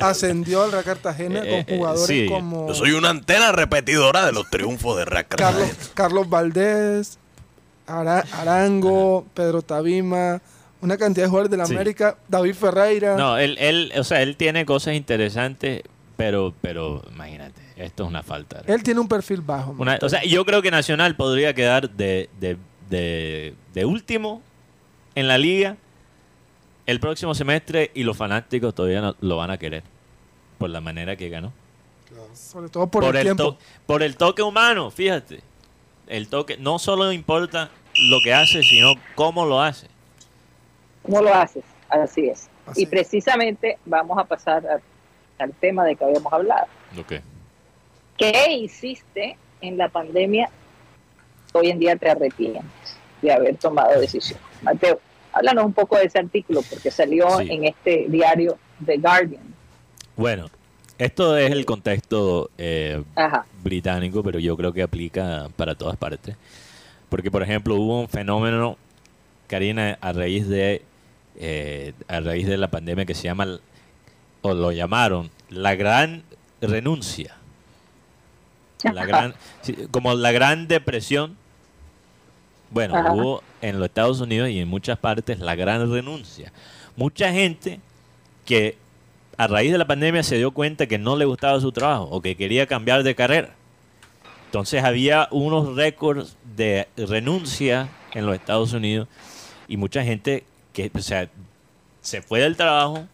[0.00, 2.26] Ascendió al Real Cartagena Eh, con eh, jugadores sí.
[2.28, 5.58] como Yo soy una antena repetidora de los triunfos de Real Cartagena.
[5.68, 7.18] Carlos, Carlos Valdés,
[7.86, 10.40] Ara- Arango, Pedro Tabima,
[10.80, 11.74] una cantidad de jugadores de la Sí.
[11.74, 13.16] América, David Ferreira.
[13.16, 15.82] No, él, él, o sea, él tiene cosas interesantes,
[16.16, 18.62] pero, pero imagínate, esto es una falta.
[18.66, 19.74] Él tiene un perfil bajo.
[19.78, 22.56] Una- o sea, yo creo que Nacional podría quedar de, de,
[22.90, 24.42] de, de último
[25.14, 25.76] en la liga
[26.86, 29.82] el próximo semestre y los fanáticos todavía no, lo van a querer
[30.58, 31.52] por la manera que ganó.
[32.34, 33.42] sobre todo por, el, tiempo.
[33.54, 35.40] to- por el toque humano, fíjate.
[36.06, 39.88] El toque no solo importa lo que hace, sino cómo lo hace.
[41.02, 41.64] ¿Cómo lo haces?
[41.88, 42.48] Así es.
[42.66, 46.66] Así y precisamente vamos a pasar a- al tema de que habíamos hablado.
[47.00, 47.20] Okay.
[48.16, 50.48] ¿Qué hiciste en la pandemia?
[51.52, 52.64] Hoy en día te arrepientes
[53.22, 54.38] de haber tomado decisión.
[54.62, 55.00] Mateo,
[55.32, 57.48] háblanos un poco de ese artículo porque salió Sí.
[57.50, 59.42] en este diario The Guardian.
[60.16, 60.50] Bueno,
[60.98, 63.02] esto es el contexto eh,
[63.62, 66.36] británico, pero yo creo que aplica para todas partes.
[67.08, 68.76] Porque, por ejemplo, hubo un fenómeno,
[69.46, 70.82] Karina, a raíz de
[71.38, 73.60] eh, a raíz de la pandemia que se llama,
[74.40, 76.22] o lo llamaron, la gran
[76.62, 77.36] renuncia.
[78.92, 81.36] La gran, sí, como la gran depresión.
[82.70, 83.12] Bueno, Ajá.
[83.12, 86.52] hubo en los Estados Unidos y en muchas partes la gran renuncia.
[86.96, 87.80] Mucha gente
[88.44, 88.76] que
[89.36, 92.20] a raíz de la pandemia se dio cuenta que no le gustaba su trabajo o
[92.20, 93.50] que quería cambiar de carrera.
[94.46, 99.08] Entonces había unos récords de renuncia en los Estados Unidos
[99.68, 101.28] y mucha gente que, o sea,
[102.00, 103.06] se fue del trabajo.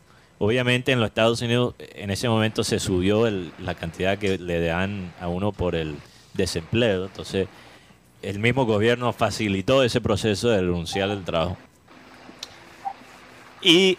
[0.45, 5.15] Obviamente en los Estados Unidos en ese momento se subió la cantidad que le dan
[5.21, 5.95] a uno por el
[6.35, 7.05] desempleo.
[7.05, 7.47] Entonces
[8.23, 11.57] el mismo gobierno facilitó ese proceso de renunciar al trabajo.
[13.63, 13.97] Y,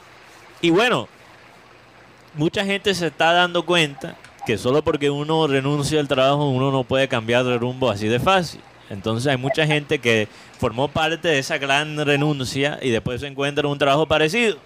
[0.59, 1.07] y bueno,
[2.33, 6.83] mucha gente se está dando cuenta que solo porque uno renuncia al trabajo uno no
[6.83, 8.59] puede cambiar de rumbo así de fácil.
[8.89, 10.27] Entonces hay mucha gente que
[10.59, 14.57] formó parte de esa gran renuncia y después se encuentra un trabajo parecido.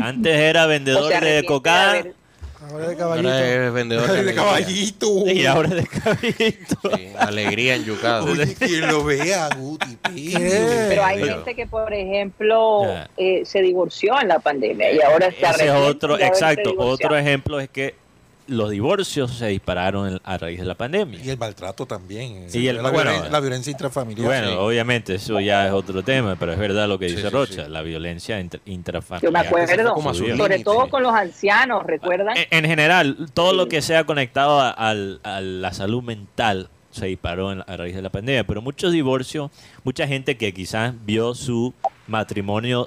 [0.00, 2.04] Antes era O vendedor de coca
[2.70, 3.28] Ahora de caballito.
[3.28, 5.26] Ahora es vendedor de, caballito.
[5.26, 6.76] y ahora de caballito.
[6.96, 8.26] Sí, alegría en yucado.
[8.26, 9.98] Oye, quien lo vea, Guti.
[10.08, 12.84] Pero hay Pero- gente que, por ejemplo,
[13.16, 16.74] eh, se divorció en la pandemia y ahora está Ese es otro, exacto.
[16.78, 17.94] Otro ejemplo es que
[18.48, 21.20] los divorcios se dispararon a raíz de la pandemia.
[21.24, 22.46] Y el maltrato también.
[22.52, 24.26] Y el- la, bueno, violen- la violencia intrafamiliar.
[24.26, 24.54] Bueno, sí.
[24.58, 27.70] obviamente eso ya es otro tema, pero es verdad lo que dice sí, Rocha, sí.
[27.70, 29.22] la violencia intra- intrafamiliar.
[29.22, 32.36] Yo me acuerdo, como a sobre todo con los ancianos, ¿recuerdan?
[32.36, 37.06] En, en general, todo lo que sea conectado a, al- a la salud mental se
[37.06, 39.50] disparó en a raíz de la pandemia, pero muchos divorcios,
[39.82, 41.72] mucha gente que quizás vio su
[42.06, 42.86] matrimonio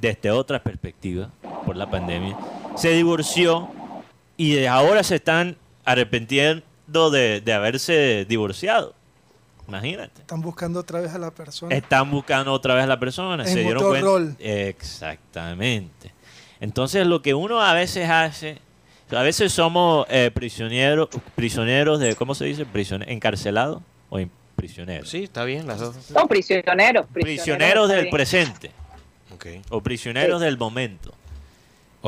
[0.00, 1.28] desde otra perspectiva
[1.66, 2.36] por la pandemia,
[2.76, 3.68] se divorció
[4.36, 8.94] y de ahora se están arrepintiendo de, de haberse divorciado.
[9.66, 10.20] Imagínate.
[10.20, 11.74] Están buscando otra vez a la persona.
[11.74, 13.44] Están buscando otra vez a la persona.
[13.44, 14.06] En se dieron otro cuenta.
[14.06, 14.36] rol.
[14.38, 16.12] Exactamente.
[16.60, 18.58] Entonces lo que uno a veces hace,
[19.10, 22.64] a veces somos eh, prisioneros, prisioneros de, ¿cómo se dice?
[22.66, 24.18] Prisione- encarcelados o
[24.56, 25.08] prisioneros.
[25.08, 26.10] Sí, está bien las dos.
[26.10, 27.06] No, prisioneros.
[27.12, 28.10] Prisioneros del bien.
[28.12, 28.70] presente
[29.34, 29.46] Ok.
[29.70, 30.44] o prisioneros Sí.
[30.44, 31.12] del momento.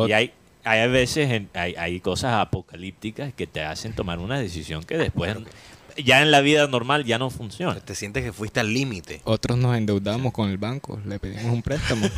[0.06, 0.32] Y hay,
[0.66, 4.96] hay a veces en- hay, hay cosas apocalípticas que te hacen tomar una decisión que
[4.98, 5.36] después
[5.96, 7.80] ya en la vida normal ya no funciona.
[7.80, 9.22] Te sientes que fuiste al límite.
[9.24, 12.06] Otros nos endeudamos con el banco, le pedimos un préstamo.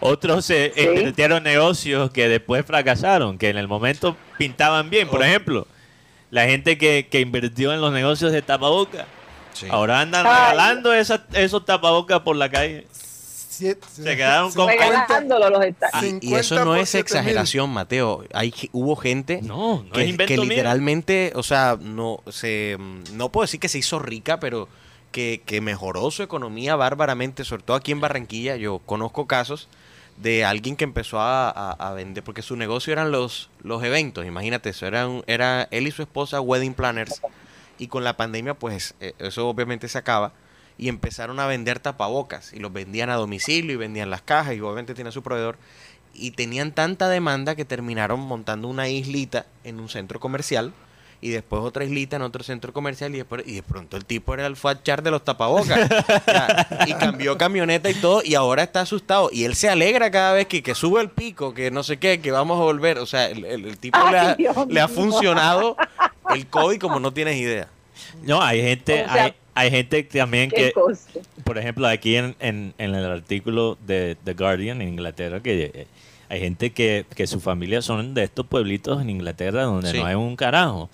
[0.00, 1.12] Otros se Sí.
[1.42, 5.08] negocios que después fracasaron, que en el momento pintaban bien.
[5.08, 5.66] Por ejemplo,
[6.30, 9.06] la gente que, que invirtió en los negocios de tapabocas,
[9.54, 9.66] Sí.
[9.70, 10.32] ahora andan Ay.
[10.50, 12.86] regalando esas- esos tapabocas por la calle.
[13.54, 15.88] Se quedaron con- Regalándolo los está.
[16.04, 18.24] Y- y eso no es exageración, Mateo.
[18.32, 20.42] Hay, hubo gente No, no que, es mío.
[20.44, 22.76] literalmente, o sea, no se
[23.12, 24.68] no puedo decir que se hizo rica, pero
[25.12, 28.56] que, que mejoró su economía bárbaramente, sobre todo aquí en Barranquilla.
[28.56, 29.68] Yo conozco casos
[30.16, 34.24] de alguien que empezó a, a- a vender, porque su negocio eran los, los eventos,
[34.26, 37.20] imagínate eso, era, un- era él y su esposa wedding planners,
[37.78, 40.32] y con la pandemia pues eh, eso obviamente se acaba,
[40.78, 44.60] y empezaron a vender tapabocas, y los vendían a domicilio, y vendían las cajas, y
[44.60, 45.56] obviamente tiene su proveedor,
[46.14, 50.72] y tenían tanta demanda que terminaron montando una islita en un centro comercial
[51.20, 54.34] y después otra islita en otro centro comercial y después y de pronto el tipo
[54.34, 55.88] era el fachar de los tapabocas.
[56.26, 60.34] Ya, y cambió camioneta y todo y ahora está asustado y él se alegra cada
[60.34, 62.98] vez que, que sube el pico que no sé qué que vamos a volver.
[62.98, 65.76] O sea el, el- el tipo Ay, le, ha, le ha funcionado
[66.34, 67.68] el COVID como no tienes idea.
[68.22, 70.72] No, hay gente, O sea, hay, hay gente también que,
[71.44, 75.86] por ejemplo, aquí en, en- en el artículo de The Guardian en Inglaterra, que eh,
[76.28, 79.98] hay gente que, que su familia son de estos pueblitos en Inglaterra donde Sí.
[79.98, 80.90] no hay un carajo.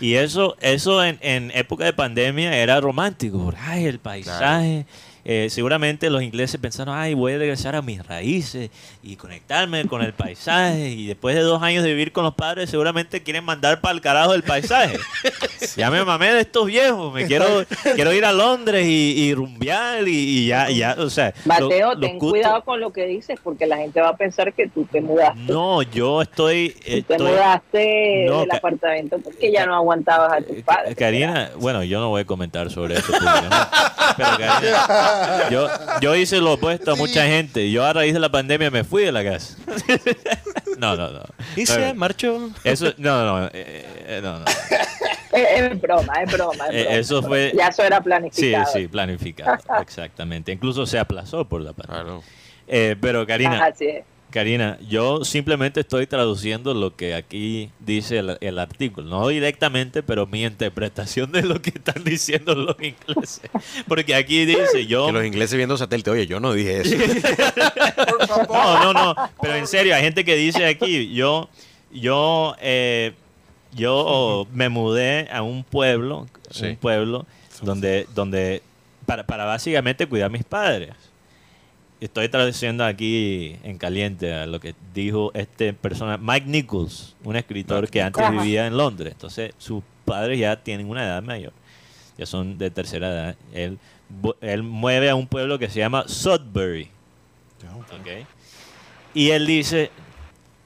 [0.00, 4.86] Y eso, eso en, en época de pandemia era romántico, ay, el paisaje.
[5.24, 8.70] Eh, seguramente los ingleses pensaron, ay, voy a regresar a mis raíces
[9.02, 10.90] y conectarme con el paisaje.
[10.90, 14.00] Y después de dos años de vivir con los padres, seguramente quieren mandar para el
[14.00, 14.98] carajo el paisaje.
[15.76, 17.46] Ya me mamé de estos viejos, me quiero,
[17.94, 21.32] quiero ir a Londres y, y rumbear y, y ya, y ya, o sea.
[21.46, 24.68] lo- Mateo, ten cuidado con lo que dices porque la gente va a pensar que
[24.68, 25.40] tú te mudaste.
[25.50, 26.70] No, yo estoy.
[26.70, 30.62] Tú te estoy mudaste No, del Ca- apartamento porque ya no aguantabas a tus Eh,
[30.64, 30.94] padres.
[30.96, 33.56] Karina, bueno, yo no voy a comentar sobre eso públicamente,
[34.16, 34.86] pero Karina,
[35.50, 35.68] yo,
[36.00, 37.70] yo hice lo opuesto a mucha gente.
[37.70, 39.56] Yo a raíz de la pandemia me fui de la casa.
[40.78, 41.20] No, no, no.
[41.54, 41.94] y No, se no.
[41.94, 44.44] marchó Eso, no, no, eh, eh, no, no.
[45.32, 46.66] Es, es broma, es broma.
[46.68, 46.96] es Eh, broma.
[46.98, 48.66] eso fue- Ya eso era Sí, planificado.
[48.72, 50.50] sí, planificado, exactamente.
[50.52, 52.02] Incluso se aplazó por la pandemia.
[52.02, 52.22] Claro.
[52.66, 54.04] Eh, pero Karina, Ajá, así es.
[54.34, 60.26] Karina, yo simplemente estoy traduciendo lo que aquí dice el, el artículo, no directamente, pero
[60.26, 63.42] mi interpretación de lo que están diciendo los ingleses.
[63.86, 65.06] Porque aquí dice, yo...
[65.06, 66.96] que los ingleses viendo satélite oye yo no dije eso
[68.48, 71.48] No, no, no, pero en serio, hay gente que dice aquí, yo,
[71.92, 73.12] yo, eh,
[73.72, 76.66] yo me mudé a un pueblo, Sí.
[76.66, 77.24] un pueblo
[77.62, 78.62] donde, donde,
[79.06, 80.90] para, para básicamente cuidar a mis padres.
[82.04, 87.88] Estoy traduciendo aquí en caliente a lo que dijo este persona, Mike Nichols, un escritor
[87.88, 89.12] que antes vivía en Londres.
[89.14, 91.54] Entonces, sus padres ya tienen una edad mayor,
[92.18, 93.36] ya son de tercera edad.
[93.54, 93.78] Él,
[94.42, 96.90] él mueve a un pueblo que se llama Sudbury.
[98.00, 98.26] Ok.
[99.14, 99.90] Y él dice,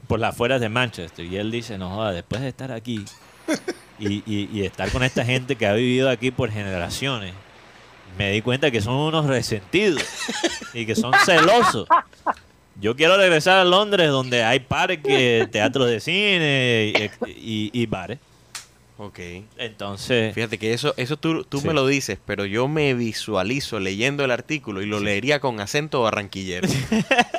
[0.08, 3.04] por las afueras de Manchester, y él dice, no joda, después de estar aquí
[4.00, 7.32] y, y- y estar con esta gente que ha vivido aquí por generaciones,
[8.16, 10.02] me di cuenta que son unos resentidos
[10.74, 11.86] y que son celosos
[12.80, 16.92] Yo quiero regresar a Londres donde hay parques, teatros de cine
[17.26, 18.18] y, y- y bares.
[19.00, 19.18] Ok.
[19.58, 21.68] Entonces, Fíjate que eso, eso tú, tú Sí.
[21.68, 26.02] me lo dices, pero yo me visualizo leyendo el artículo y lo leería con acento
[26.02, 26.66] barranquillero.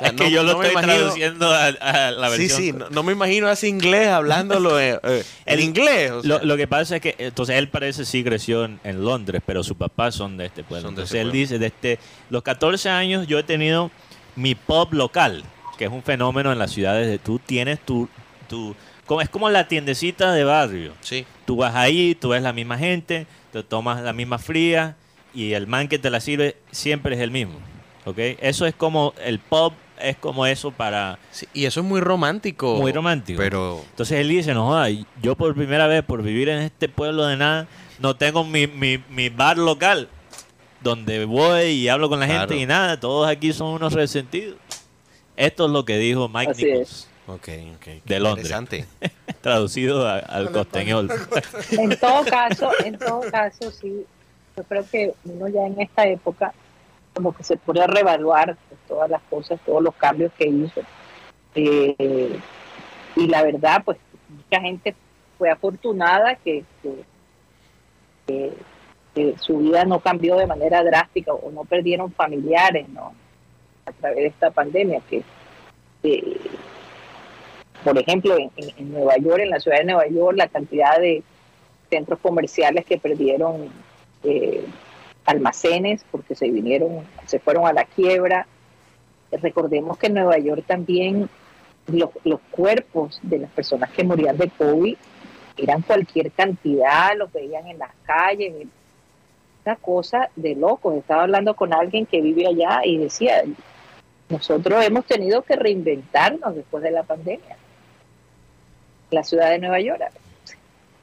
[0.00, 2.60] sea, es que yo lo estoy imagino- traduciendo a, a la Sí, versión.
[2.62, 6.10] sí, no, no me imagino así inglés hablándolo eh, eh, en El- inglés.
[6.12, 6.28] o sea.
[6.38, 9.62] Lo, lo que pasa es que, entonces él parece sí creció en, en Londres, pero
[9.62, 10.84] sus papás son de este pueblo.
[10.88, 11.38] Son entonces él pueblo.
[11.40, 11.98] dice, desde
[12.30, 13.90] los 14 años yo he tenido
[14.34, 15.44] mi pub local,
[15.76, 18.08] que es un fenómeno en las ciudades de tú tienes tu,
[18.48, 18.74] tu
[19.10, 20.92] como, es como la tiendecita de barrio.
[21.00, 24.94] Sí, Tú vas ahí, tú ves la misma gente, te tomas la misma fría
[25.34, 27.54] y el man que te la sirve siempre es el mismo.
[28.04, 28.16] ¿ok?
[28.40, 31.18] Eso es como, el pub es como eso para...
[31.32, 32.76] sí, y eso es muy romántico.
[32.76, 33.38] Muy romántico.
[33.42, 34.86] Pero Entonces él dice, no joda,
[35.20, 37.66] yo por primera vez, por vivir en este pueblo de nada,
[37.98, 40.08] no tengo mi, mi, mi bar local
[40.82, 42.42] donde voy y hablo con la Claro.
[42.42, 44.56] gente y nada, todos aquí son unos resentidos.
[45.36, 47.86] Esto es lo que dijo Mike Así Nichols, Ok, ok.
[48.04, 48.50] De Londres.
[48.50, 48.86] Interesante.
[49.40, 51.08] traducido a- al costeñol.
[51.72, 54.04] En todo caso, en todo caso, sí,
[54.56, 56.52] yo creo que uno ya en esta época
[57.14, 60.80] como que se pone a reevaluar pues, todas las cosas, todos los cambios que hizo.
[61.54, 62.38] Eh,
[63.16, 64.94] y la verdad, pues mucha gente
[65.38, 67.04] fue afortunada que, que-
[68.26, 68.52] que-
[69.14, 73.12] que su vida no cambió de manera drástica o no perdieron familiares, ¿no?
[73.86, 75.22] A través de esta pandemia, que
[76.04, 76.40] eh,
[77.84, 81.22] por ejemplo, en, en- Nueva York, en la ciudad de Nueva York, la cantidad de
[81.88, 83.68] centros comerciales que perdieron
[84.24, 84.64] eh,
[85.24, 88.46] almacenes porque se vinieron, se fueron a la quiebra.
[89.32, 91.28] Recordemos que en Nueva York también
[91.86, 94.96] los, los cuerpos de las personas que morían de COVID
[95.56, 98.54] eran cualquier cantidad, los veían en las calles,
[99.64, 100.96] una cosa de locos.
[100.96, 103.42] Estaba hablando con alguien que vive allá y decía,
[104.28, 107.56] nosotros hemos tenido que reinventarnos después de la pandemia.
[109.10, 110.02] La ciudad de Nueva York.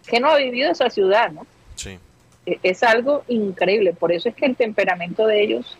[0.07, 1.45] que no ha vivido esa ciudad, no?
[1.75, 1.99] Sí.
[2.45, 3.93] E- Es algo increíble.
[3.93, 5.77] Por eso es que el temperamento de ellos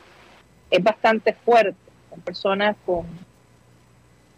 [0.70, 1.78] es bastante fuerte.
[2.10, 3.06] Son personas con,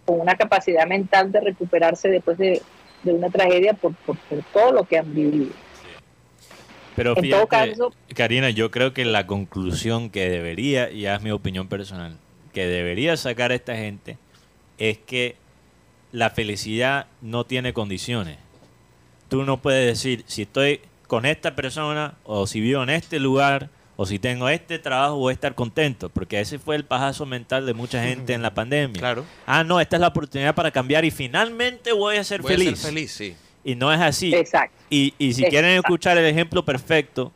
[0.06, 2.62] con una capacidad mental de recuperarse después de,
[3.04, 5.52] de una tragedia por, por, por todo lo que han vivido.
[6.96, 11.22] Pero En todo fíjate, caso- Karina, yo creo que la conclusión que debería, y es
[11.22, 12.18] mi opinión personal,
[12.54, 14.18] que debería sacar esta gente
[14.78, 15.36] es que
[16.12, 18.38] la felicidad no tiene condiciones.
[19.28, 23.70] Tú no puedes decir, si estoy con esta persona, o si vivo en este lugar,
[23.96, 27.66] o si tengo este trabajo, voy a estar contento, porque ese fue el pajazo mental
[27.66, 29.00] de mucha gente en la pandemia.
[29.00, 29.26] Claro.
[29.46, 32.74] Ah, no, esta es la oportunidad para cambiar y finalmente voy a ser Voy feliz.
[32.74, 33.36] a ser feliz, sí.
[33.64, 34.34] Y no es así.
[34.34, 34.76] Exacto.
[34.90, 35.50] Y, y si Exacto.
[35.50, 37.34] quieren escuchar el ejemplo perfecto,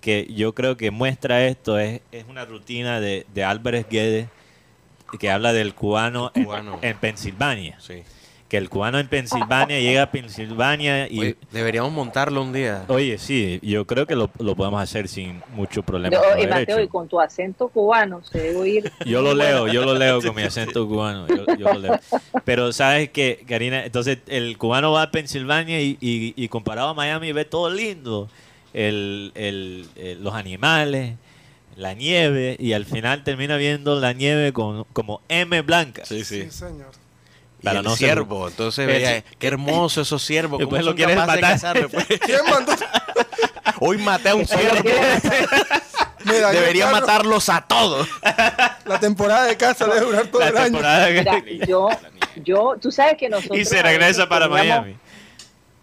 [0.00, 4.28] que yo creo que muestra esto, es, es una rutina de, de Álvarez Guedes
[5.18, 6.78] que habla del cubano, en- Cubano.
[6.82, 7.78] En, Pensilvania.
[7.80, 8.02] sí.
[8.48, 11.18] Que el cubano en Pensilvania llega a Pensilvania y...
[11.18, 12.86] Oye, deberíamos montarlo un día.
[12.88, 16.16] Oye, sí, yo creo que lo, lo podemos hacer sin mucho problema.
[16.38, 18.92] Y lo Mateo, y con tu acento cubano se debe oír.
[19.04, 21.26] Yo lo leo, yo lo leo con mi acento cubano.
[21.28, 22.00] Yo, yo lo leo.
[22.46, 26.94] Pero sabes que, Karina, entonces el cubano va a Pensilvania y, y- y comparado a
[26.94, 28.30] Miami ve todo lindo.
[28.72, 31.16] El, el- el- los animales,
[31.78, 36.04] la nieve, y al final termina viendo la nieve con, como M blanca.
[36.04, 36.42] Sí, sí.
[36.42, 36.90] Sí, señor.
[37.60, 40.58] Y Para el no ser- ciervo, entonces El- veía, qué hermoso esos ciervos.
[40.60, 41.88] Después ¿Cómo lo quieres de matar.
[41.90, 42.72] Pues, ¿Quién mandó?
[43.80, 44.82] Hoy maté a un ciervo.
[46.24, 48.08] Mira, Debería matarlos a todos.
[48.84, 50.64] La temporada de casa debe durar todo La el año.
[50.66, 51.88] temporada que- Mira, yo,
[52.44, 53.58] yo, tú sabes que nosotros.
[53.58, 54.96] y se regresa para Miami.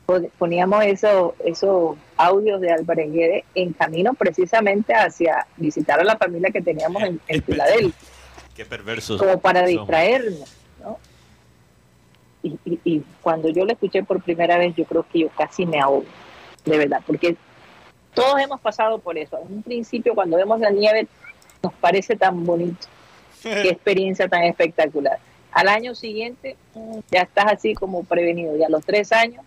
[0.05, 6.17] Pon- Poníamos esos esos audios de Álvarez Guedes en camino precisamente hacia visitar a la
[6.17, 8.09] familia que teníamos en, en Filadelfia.
[8.55, 9.19] Qué perversos.
[9.21, 10.49] como para distraernos,
[10.81, 10.97] ¿no?
[12.43, 15.65] Y, y- y cuando yo lo escuché por primera vez, yo creo que yo casi
[15.65, 16.05] me ahogo,
[16.63, 17.35] de verdad, porque
[18.13, 19.37] todos hemos pasado por eso.
[19.45, 21.07] En un principio, cuando vemos la nieve,
[21.63, 22.87] nos parece tan bonito,
[23.41, 25.19] qué experiencia tan espectacular.
[25.51, 26.55] Al año siguiente,
[27.11, 29.43] ya estás así como prevenido, y a los tres años,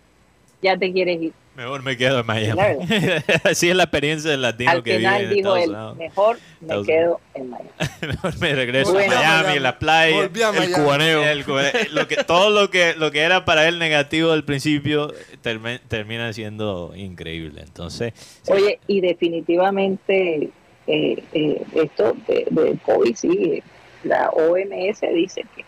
[0.62, 1.32] ya te quieres ir.
[1.56, 2.52] Mejor me quedo en Miami.
[2.52, 2.80] Claro.
[3.44, 6.66] Así es la experiencia del latino Al que vive final en dijo él, mejor me
[6.66, 7.68] Estados quedo en Miami.
[8.06, 9.12] Mejor me regreso Bueno.
[9.12, 9.58] a Miami, Miami.
[9.58, 10.20] la playa.
[10.22, 11.24] El cubaneo.
[11.24, 15.12] El cubane- lo que, todo lo que, lo que era para él negativo al principio
[15.42, 17.62] termi- termina siendo increíble.
[17.62, 20.50] Entonces, sí, Oye, y definitivamente
[20.86, 23.62] eh, eh, esto de, de COVID, sí,
[24.04, 25.64] la OMS dice que,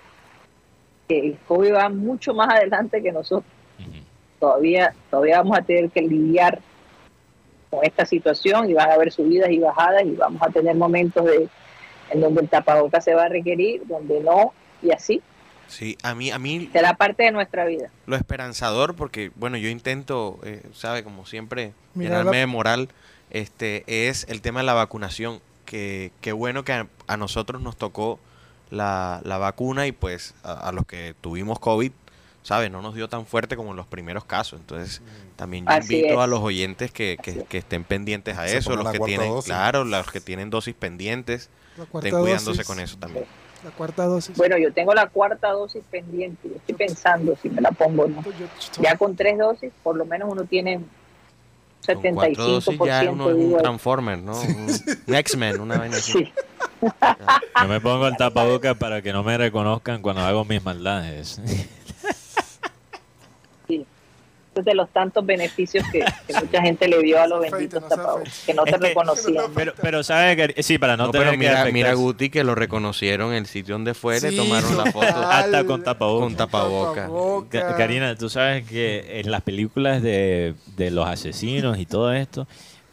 [1.08, 3.44] que el COVID va mucho más adelante que nosotros.
[4.40, 6.58] Todavía, todavía vamos a tener que lidiar
[7.70, 11.24] con esta situación y van a haber subidas y bajadas y vamos a tener momentos
[11.24, 11.48] de,
[12.10, 15.20] en donde el tapabocas se va a requerir, donde no, y así
[15.68, 17.90] Sí, a mí, a mí será parte de nuestra vida.
[18.06, 22.88] lo esperanzador, porque bueno, yo intento, eh, sabe, como siempre, Mirar llenarme la- de moral,
[23.30, 25.40] este, es el tema de la vacunación.
[25.66, 28.18] Que, qué bueno que a, a nosotros nos tocó
[28.70, 31.92] la, la vacuna y pues a, a los que tuvimos COVID,
[32.42, 34.58] sabe, no nos dio tan fuerte como en los primeros casos.
[34.60, 35.02] Entonces,
[35.36, 36.20] también yo Así invito es.
[36.20, 39.46] a los oyentes que, que- que estén pendientes a Se eso, los que tienen, dosis.
[39.52, 42.66] claro, los que tienen dosis pendientes, estén cuidándose dosis.
[42.66, 43.24] con eso también.
[43.62, 44.34] La cuarta dosis.
[44.38, 46.48] Bueno, yo tengo la cuarta dosis pendiente.
[46.48, 48.22] Yo estoy pensando si me la pongo o no.
[48.80, 50.88] Ya con tres dosis, por lo menos uno tiene un
[52.02, 54.40] Con cuatro dosis ya 75% uno es un Transformer, ¿no?
[54.40, 54.70] Un,
[55.06, 56.12] un X-Men, una vaina así.
[56.12, 56.32] Sí,
[57.60, 61.38] Yo me pongo el tapabocas para que no me reconozcan cuando hago mis maldades.
[64.60, 67.88] Es de los tantos beneficios que, que mucha gente le dio a los benditos no
[67.88, 69.44] tapabocas, que no te Es que- reconocían.
[69.54, 71.94] pero, pero ¿sabes que Sí, para no, No, tener pero que mira, mira afectarse.
[72.02, 75.06] Guti que lo reconocieron en el sitio donde fue, le Sí, tomaron la foto.
[75.06, 76.26] Hasta con tapabocas.
[76.28, 77.08] Con tapaboca.
[77.50, 82.46] Ca- Karina, tú sabes que en las películas de, de los asesinos y todo esto,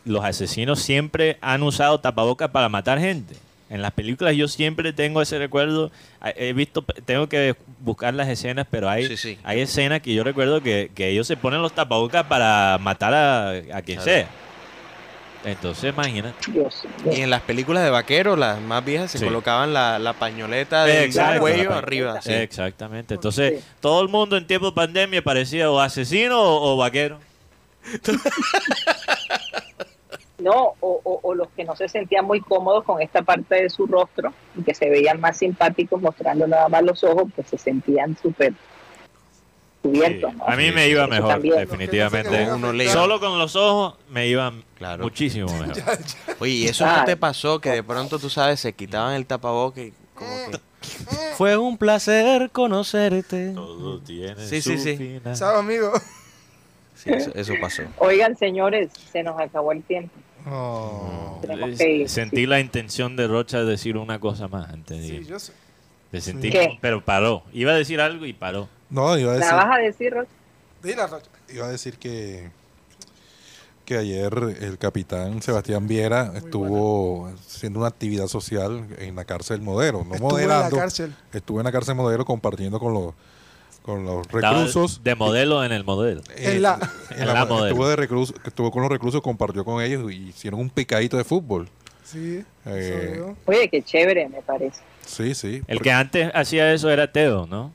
[0.05, 3.35] los asesinos siempre han usado tapabocas para matar gente.
[3.69, 5.91] En las películas yo siempre tengo ese recuerdo.
[6.21, 9.37] Ah, He visto, tengo que buscar las escenas, pero hay, Sí, sí.
[9.43, 13.49] hay escenas que yo recuerdo que, que ellos se ponen los tapabocas para matar a,
[13.49, 14.03] a quien Claro.
[14.03, 14.27] sea.
[15.45, 16.23] Entonces, mío.
[17.13, 19.25] Y en las películas de vaqueros, las más viejas, se Sí.
[19.25, 21.41] colocaban la, la pañoleta del Exacto.
[21.41, 22.21] cuello La- arriba.
[22.21, 22.33] sí.
[22.33, 23.13] Exactamente.
[23.13, 27.19] Entonces, todo el mundo en tiempo de pandemia parecía o asesino o, o vaquero.
[30.39, 33.69] No, o, o- o los que no se sentían muy cómodos con esta parte de
[33.71, 37.57] su rostro y que se veían más simpáticos mostrando nada más los ojos, pues se
[37.57, 38.53] sentían súper
[39.81, 40.31] cubiertos.
[40.31, 40.37] Sí.
[40.37, 40.45] ¿no?
[40.47, 41.55] A mí me iba Eso mejor, también.
[41.57, 42.45] definitivamente.
[42.45, 42.87] No Uno le-.
[42.89, 45.03] Solo con los ojos me iba Claro.
[45.05, 45.97] muchísimo mejor.
[46.39, 47.59] Oye, ¿y eso no te pasó?
[47.59, 50.59] Que de pronto, tú sabes, se quitaban el tapaboca y como que...
[51.35, 53.51] Fue un placer conocerte.
[53.53, 54.97] Todo tiene Sí, su sí, sí.
[54.97, 55.35] final.
[55.35, 55.91] Chao, amigo.
[56.95, 57.83] Sí, eso, eso pasó.
[57.97, 60.11] Oigan, señores, se nos acabó el tiempo.
[60.49, 61.41] Oh.
[62.07, 65.37] Sentí la intención de Rocha de decir una cosa más antes de Sí, yo
[66.81, 67.43] pero paró.
[67.53, 68.69] Iba a decir algo y paró.
[68.89, 70.31] No, iba a ¿La decir, vas a decir, Rocha?
[70.83, 71.29] Dile, Rocha.
[71.53, 72.49] iba a decir que,
[73.83, 80.05] que ayer el capitán Sebastián Viera estuvo haciendo una actividad social en la cárcel Modelo.
[80.05, 81.15] No Estuvo en la moderando, cárcel.
[81.33, 83.13] estuvo en la cárcel Modelo compartiendo con los,
[83.87, 85.01] con los reclusos.
[85.01, 86.21] de modelo en el modelo.
[86.35, 86.77] Eh, En la-
[87.11, 87.67] en la Modelo.
[87.67, 91.23] estuvo, de recluso, estuvo con los reclusos, compartió con ellos y hicieron un picadito de
[91.23, 91.69] fútbol.
[92.03, 92.43] Sí.
[92.65, 93.23] Eh.
[93.45, 94.81] Oye, qué chévere, me parece.
[95.05, 95.61] Sí, sí.
[95.67, 97.71] El que antes hacía eso era Teo, ¿no?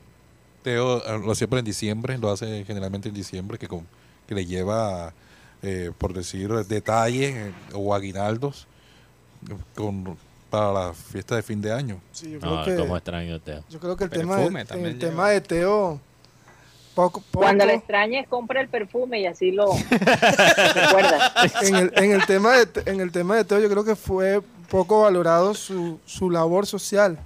[0.62, 3.86] Teo eh, lo hacía pero en diciembre, lo hace generalmente en diciembre, que, con,
[4.28, 5.14] que le lleva,
[5.62, 8.66] eh, por decir, detalles eh, o aguinaldos
[9.74, 10.18] con,
[10.52, 11.98] para la fiesta de fin de año.
[12.12, 13.64] Sí, yo No, creo que, como extraño Teo.
[13.70, 15.10] yo creo que el tema, de, también el lleva.
[15.10, 15.98] tema de Teo,
[16.94, 19.72] poco, poco Cuando le extrañes, compra el perfume y así lo
[20.74, 21.32] recuerdas.
[21.62, 24.42] en, el, en, el tema de, en el tema de Teo, yo creo que fue
[24.68, 27.18] poco valorado su, su labor social.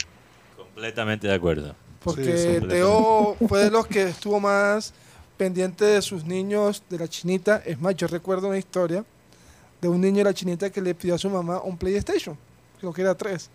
[0.57, 1.75] Completamente de acuerdo.
[2.05, 2.67] Porque sí.
[2.69, 4.95] Teo fue de los que estuvo más
[5.37, 7.61] pendiente de sus niños de la chinita.
[7.67, 9.05] Es más, yo recuerdo una historia
[9.81, 12.39] de un niño de la chinita que le pidió a su mamá un PlayStation,
[12.79, 13.51] creo que era tres.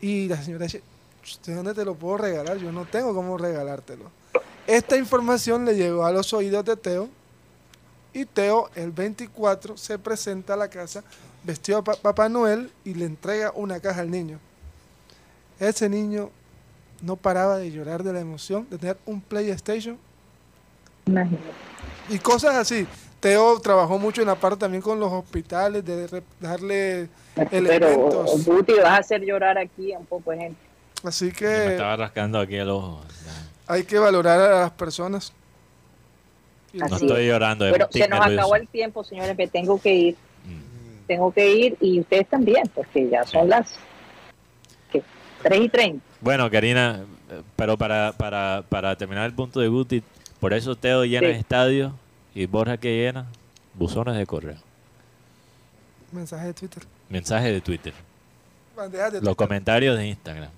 [0.00, 0.82] Y la señora dice,
[1.22, 2.58] ¿usted dónde te lo puedo regalar?
[2.58, 4.10] Yo no tengo cómo regalártelo.
[4.66, 7.08] Esta información le llegó a los oídos de Teo
[8.12, 11.02] y Teo el 24 se presenta a la casa
[11.44, 14.38] vestido de Pa- Papá Noel y le entrega una caja al niño.
[15.58, 16.30] Ese niño
[17.00, 19.98] no paraba de llorar de la emoción de tener un PlayStation
[21.06, 21.42] Imagínate.
[22.08, 22.86] y cosas así.
[23.22, 28.44] Teo trabajó mucho en la parte también con los hospitales, de darle Pero, elementos.
[28.44, 30.60] Guti, vas a hacer llorar aquí a un poco de gente.
[31.04, 33.00] Así Me que estaba rascando aquí el ojo.
[33.68, 35.32] hay que valorar a las personas.
[36.72, 37.64] No estoy llorando.
[37.64, 38.40] es Pero se nos nervioso.
[38.40, 40.16] acabó el tiempo, señores, me tengo que ir.
[40.44, 41.06] Mm.
[41.06, 43.76] Tengo que ir y ustedes también, porque ya son las
[44.90, 45.00] ¿qué?
[45.44, 46.04] 3 y 30.
[46.20, 50.02] Bueno, Karina, eh, pero para, para, para terminar el punto de Guti,
[50.40, 51.34] por eso Teo llena Sí.
[51.34, 51.92] estadios
[52.34, 53.26] y Borja que llena
[53.74, 54.56] buzones de correo.
[56.12, 56.82] mensaje de Twitter.
[57.08, 57.92] Mensajes de Twitter.
[58.90, 59.36] De Los Twitter.
[59.36, 60.50] comentarios de Instagram.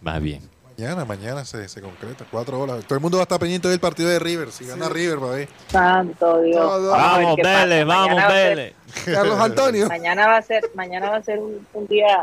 [0.00, 0.40] Más bien.
[0.78, 2.82] Mañana, mañana se, se concreta, cuatro horas.
[2.86, 4.50] Todo el mundo va a estar pendiente del partido de River.
[4.50, 4.88] Si gana.
[4.88, 5.48] River, va a ver.
[5.68, 6.56] Santo Dios.
[6.56, 6.90] Todo.
[6.92, 7.36] Vamos.
[7.36, 8.74] Vélez, vamos, a ser- Vélez.
[9.04, 9.88] Carlos Antonio.
[9.88, 12.18] Mañana va a ser, mañana va a ser un, un día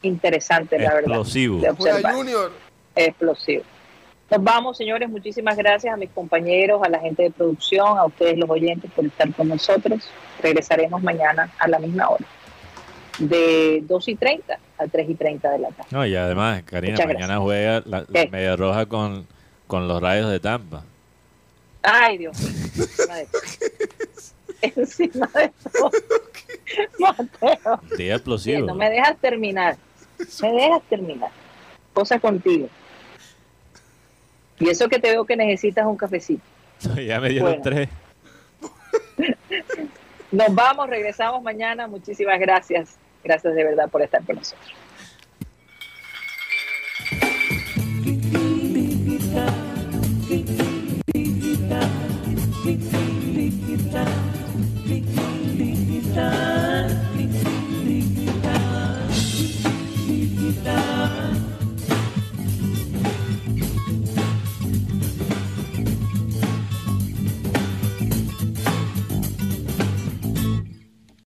[0.00, 1.08] interesante, la verdad.
[1.10, 1.58] Explosivo.
[1.58, 2.14] Juega observar.
[2.14, 2.52] Junior.
[2.96, 3.64] explosivo.
[4.30, 5.08] Nos vamos, señores.
[5.08, 9.04] Muchísimas gracias a mis compañeros, a la gente de producción, a ustedes los oyentes por
[9.04, 10.08] estar con nosotros.
[10.42, 12.24] Regresaremos mañana a la misma hora.
[13.18, 15.88] de 2 y 30 a 3 y 30 de la tarde.
[15.92, 17.42] No, y además, Karina, Muchas mañana gracias.
[17.42, 18.28] juega la.
[18.30, 19.26] Media Roja con,
[19.68, 20.82] con los rayos de Tampa.
[21.82, 22.52] Ay, Dios mío.
[22.64, 23.50] Encima de todo.
[24.62, 25.90] Encima de todo.
[26.98, 27.80] Mateo.
[27.96, 28.66] Día explosivo.
[28.66, 29.76] no me dejas terminar.
[30.42, 31.30] Me dejas terminar.
[31.92, 32.68] Cosa contigo.
[34.58, 36.42] Y eso que te veo que necesitas un cafecito.
[37.06, 37.62] ya me dieron bueno.
[37.62, 37.88] tres.
[40.32, 41.86] Nos vamos, regresamos mañana.
[41.86, 42.96] Muchísimas gracias.
[43.22, 44.74] Gracias de verdad por estar con nosotros.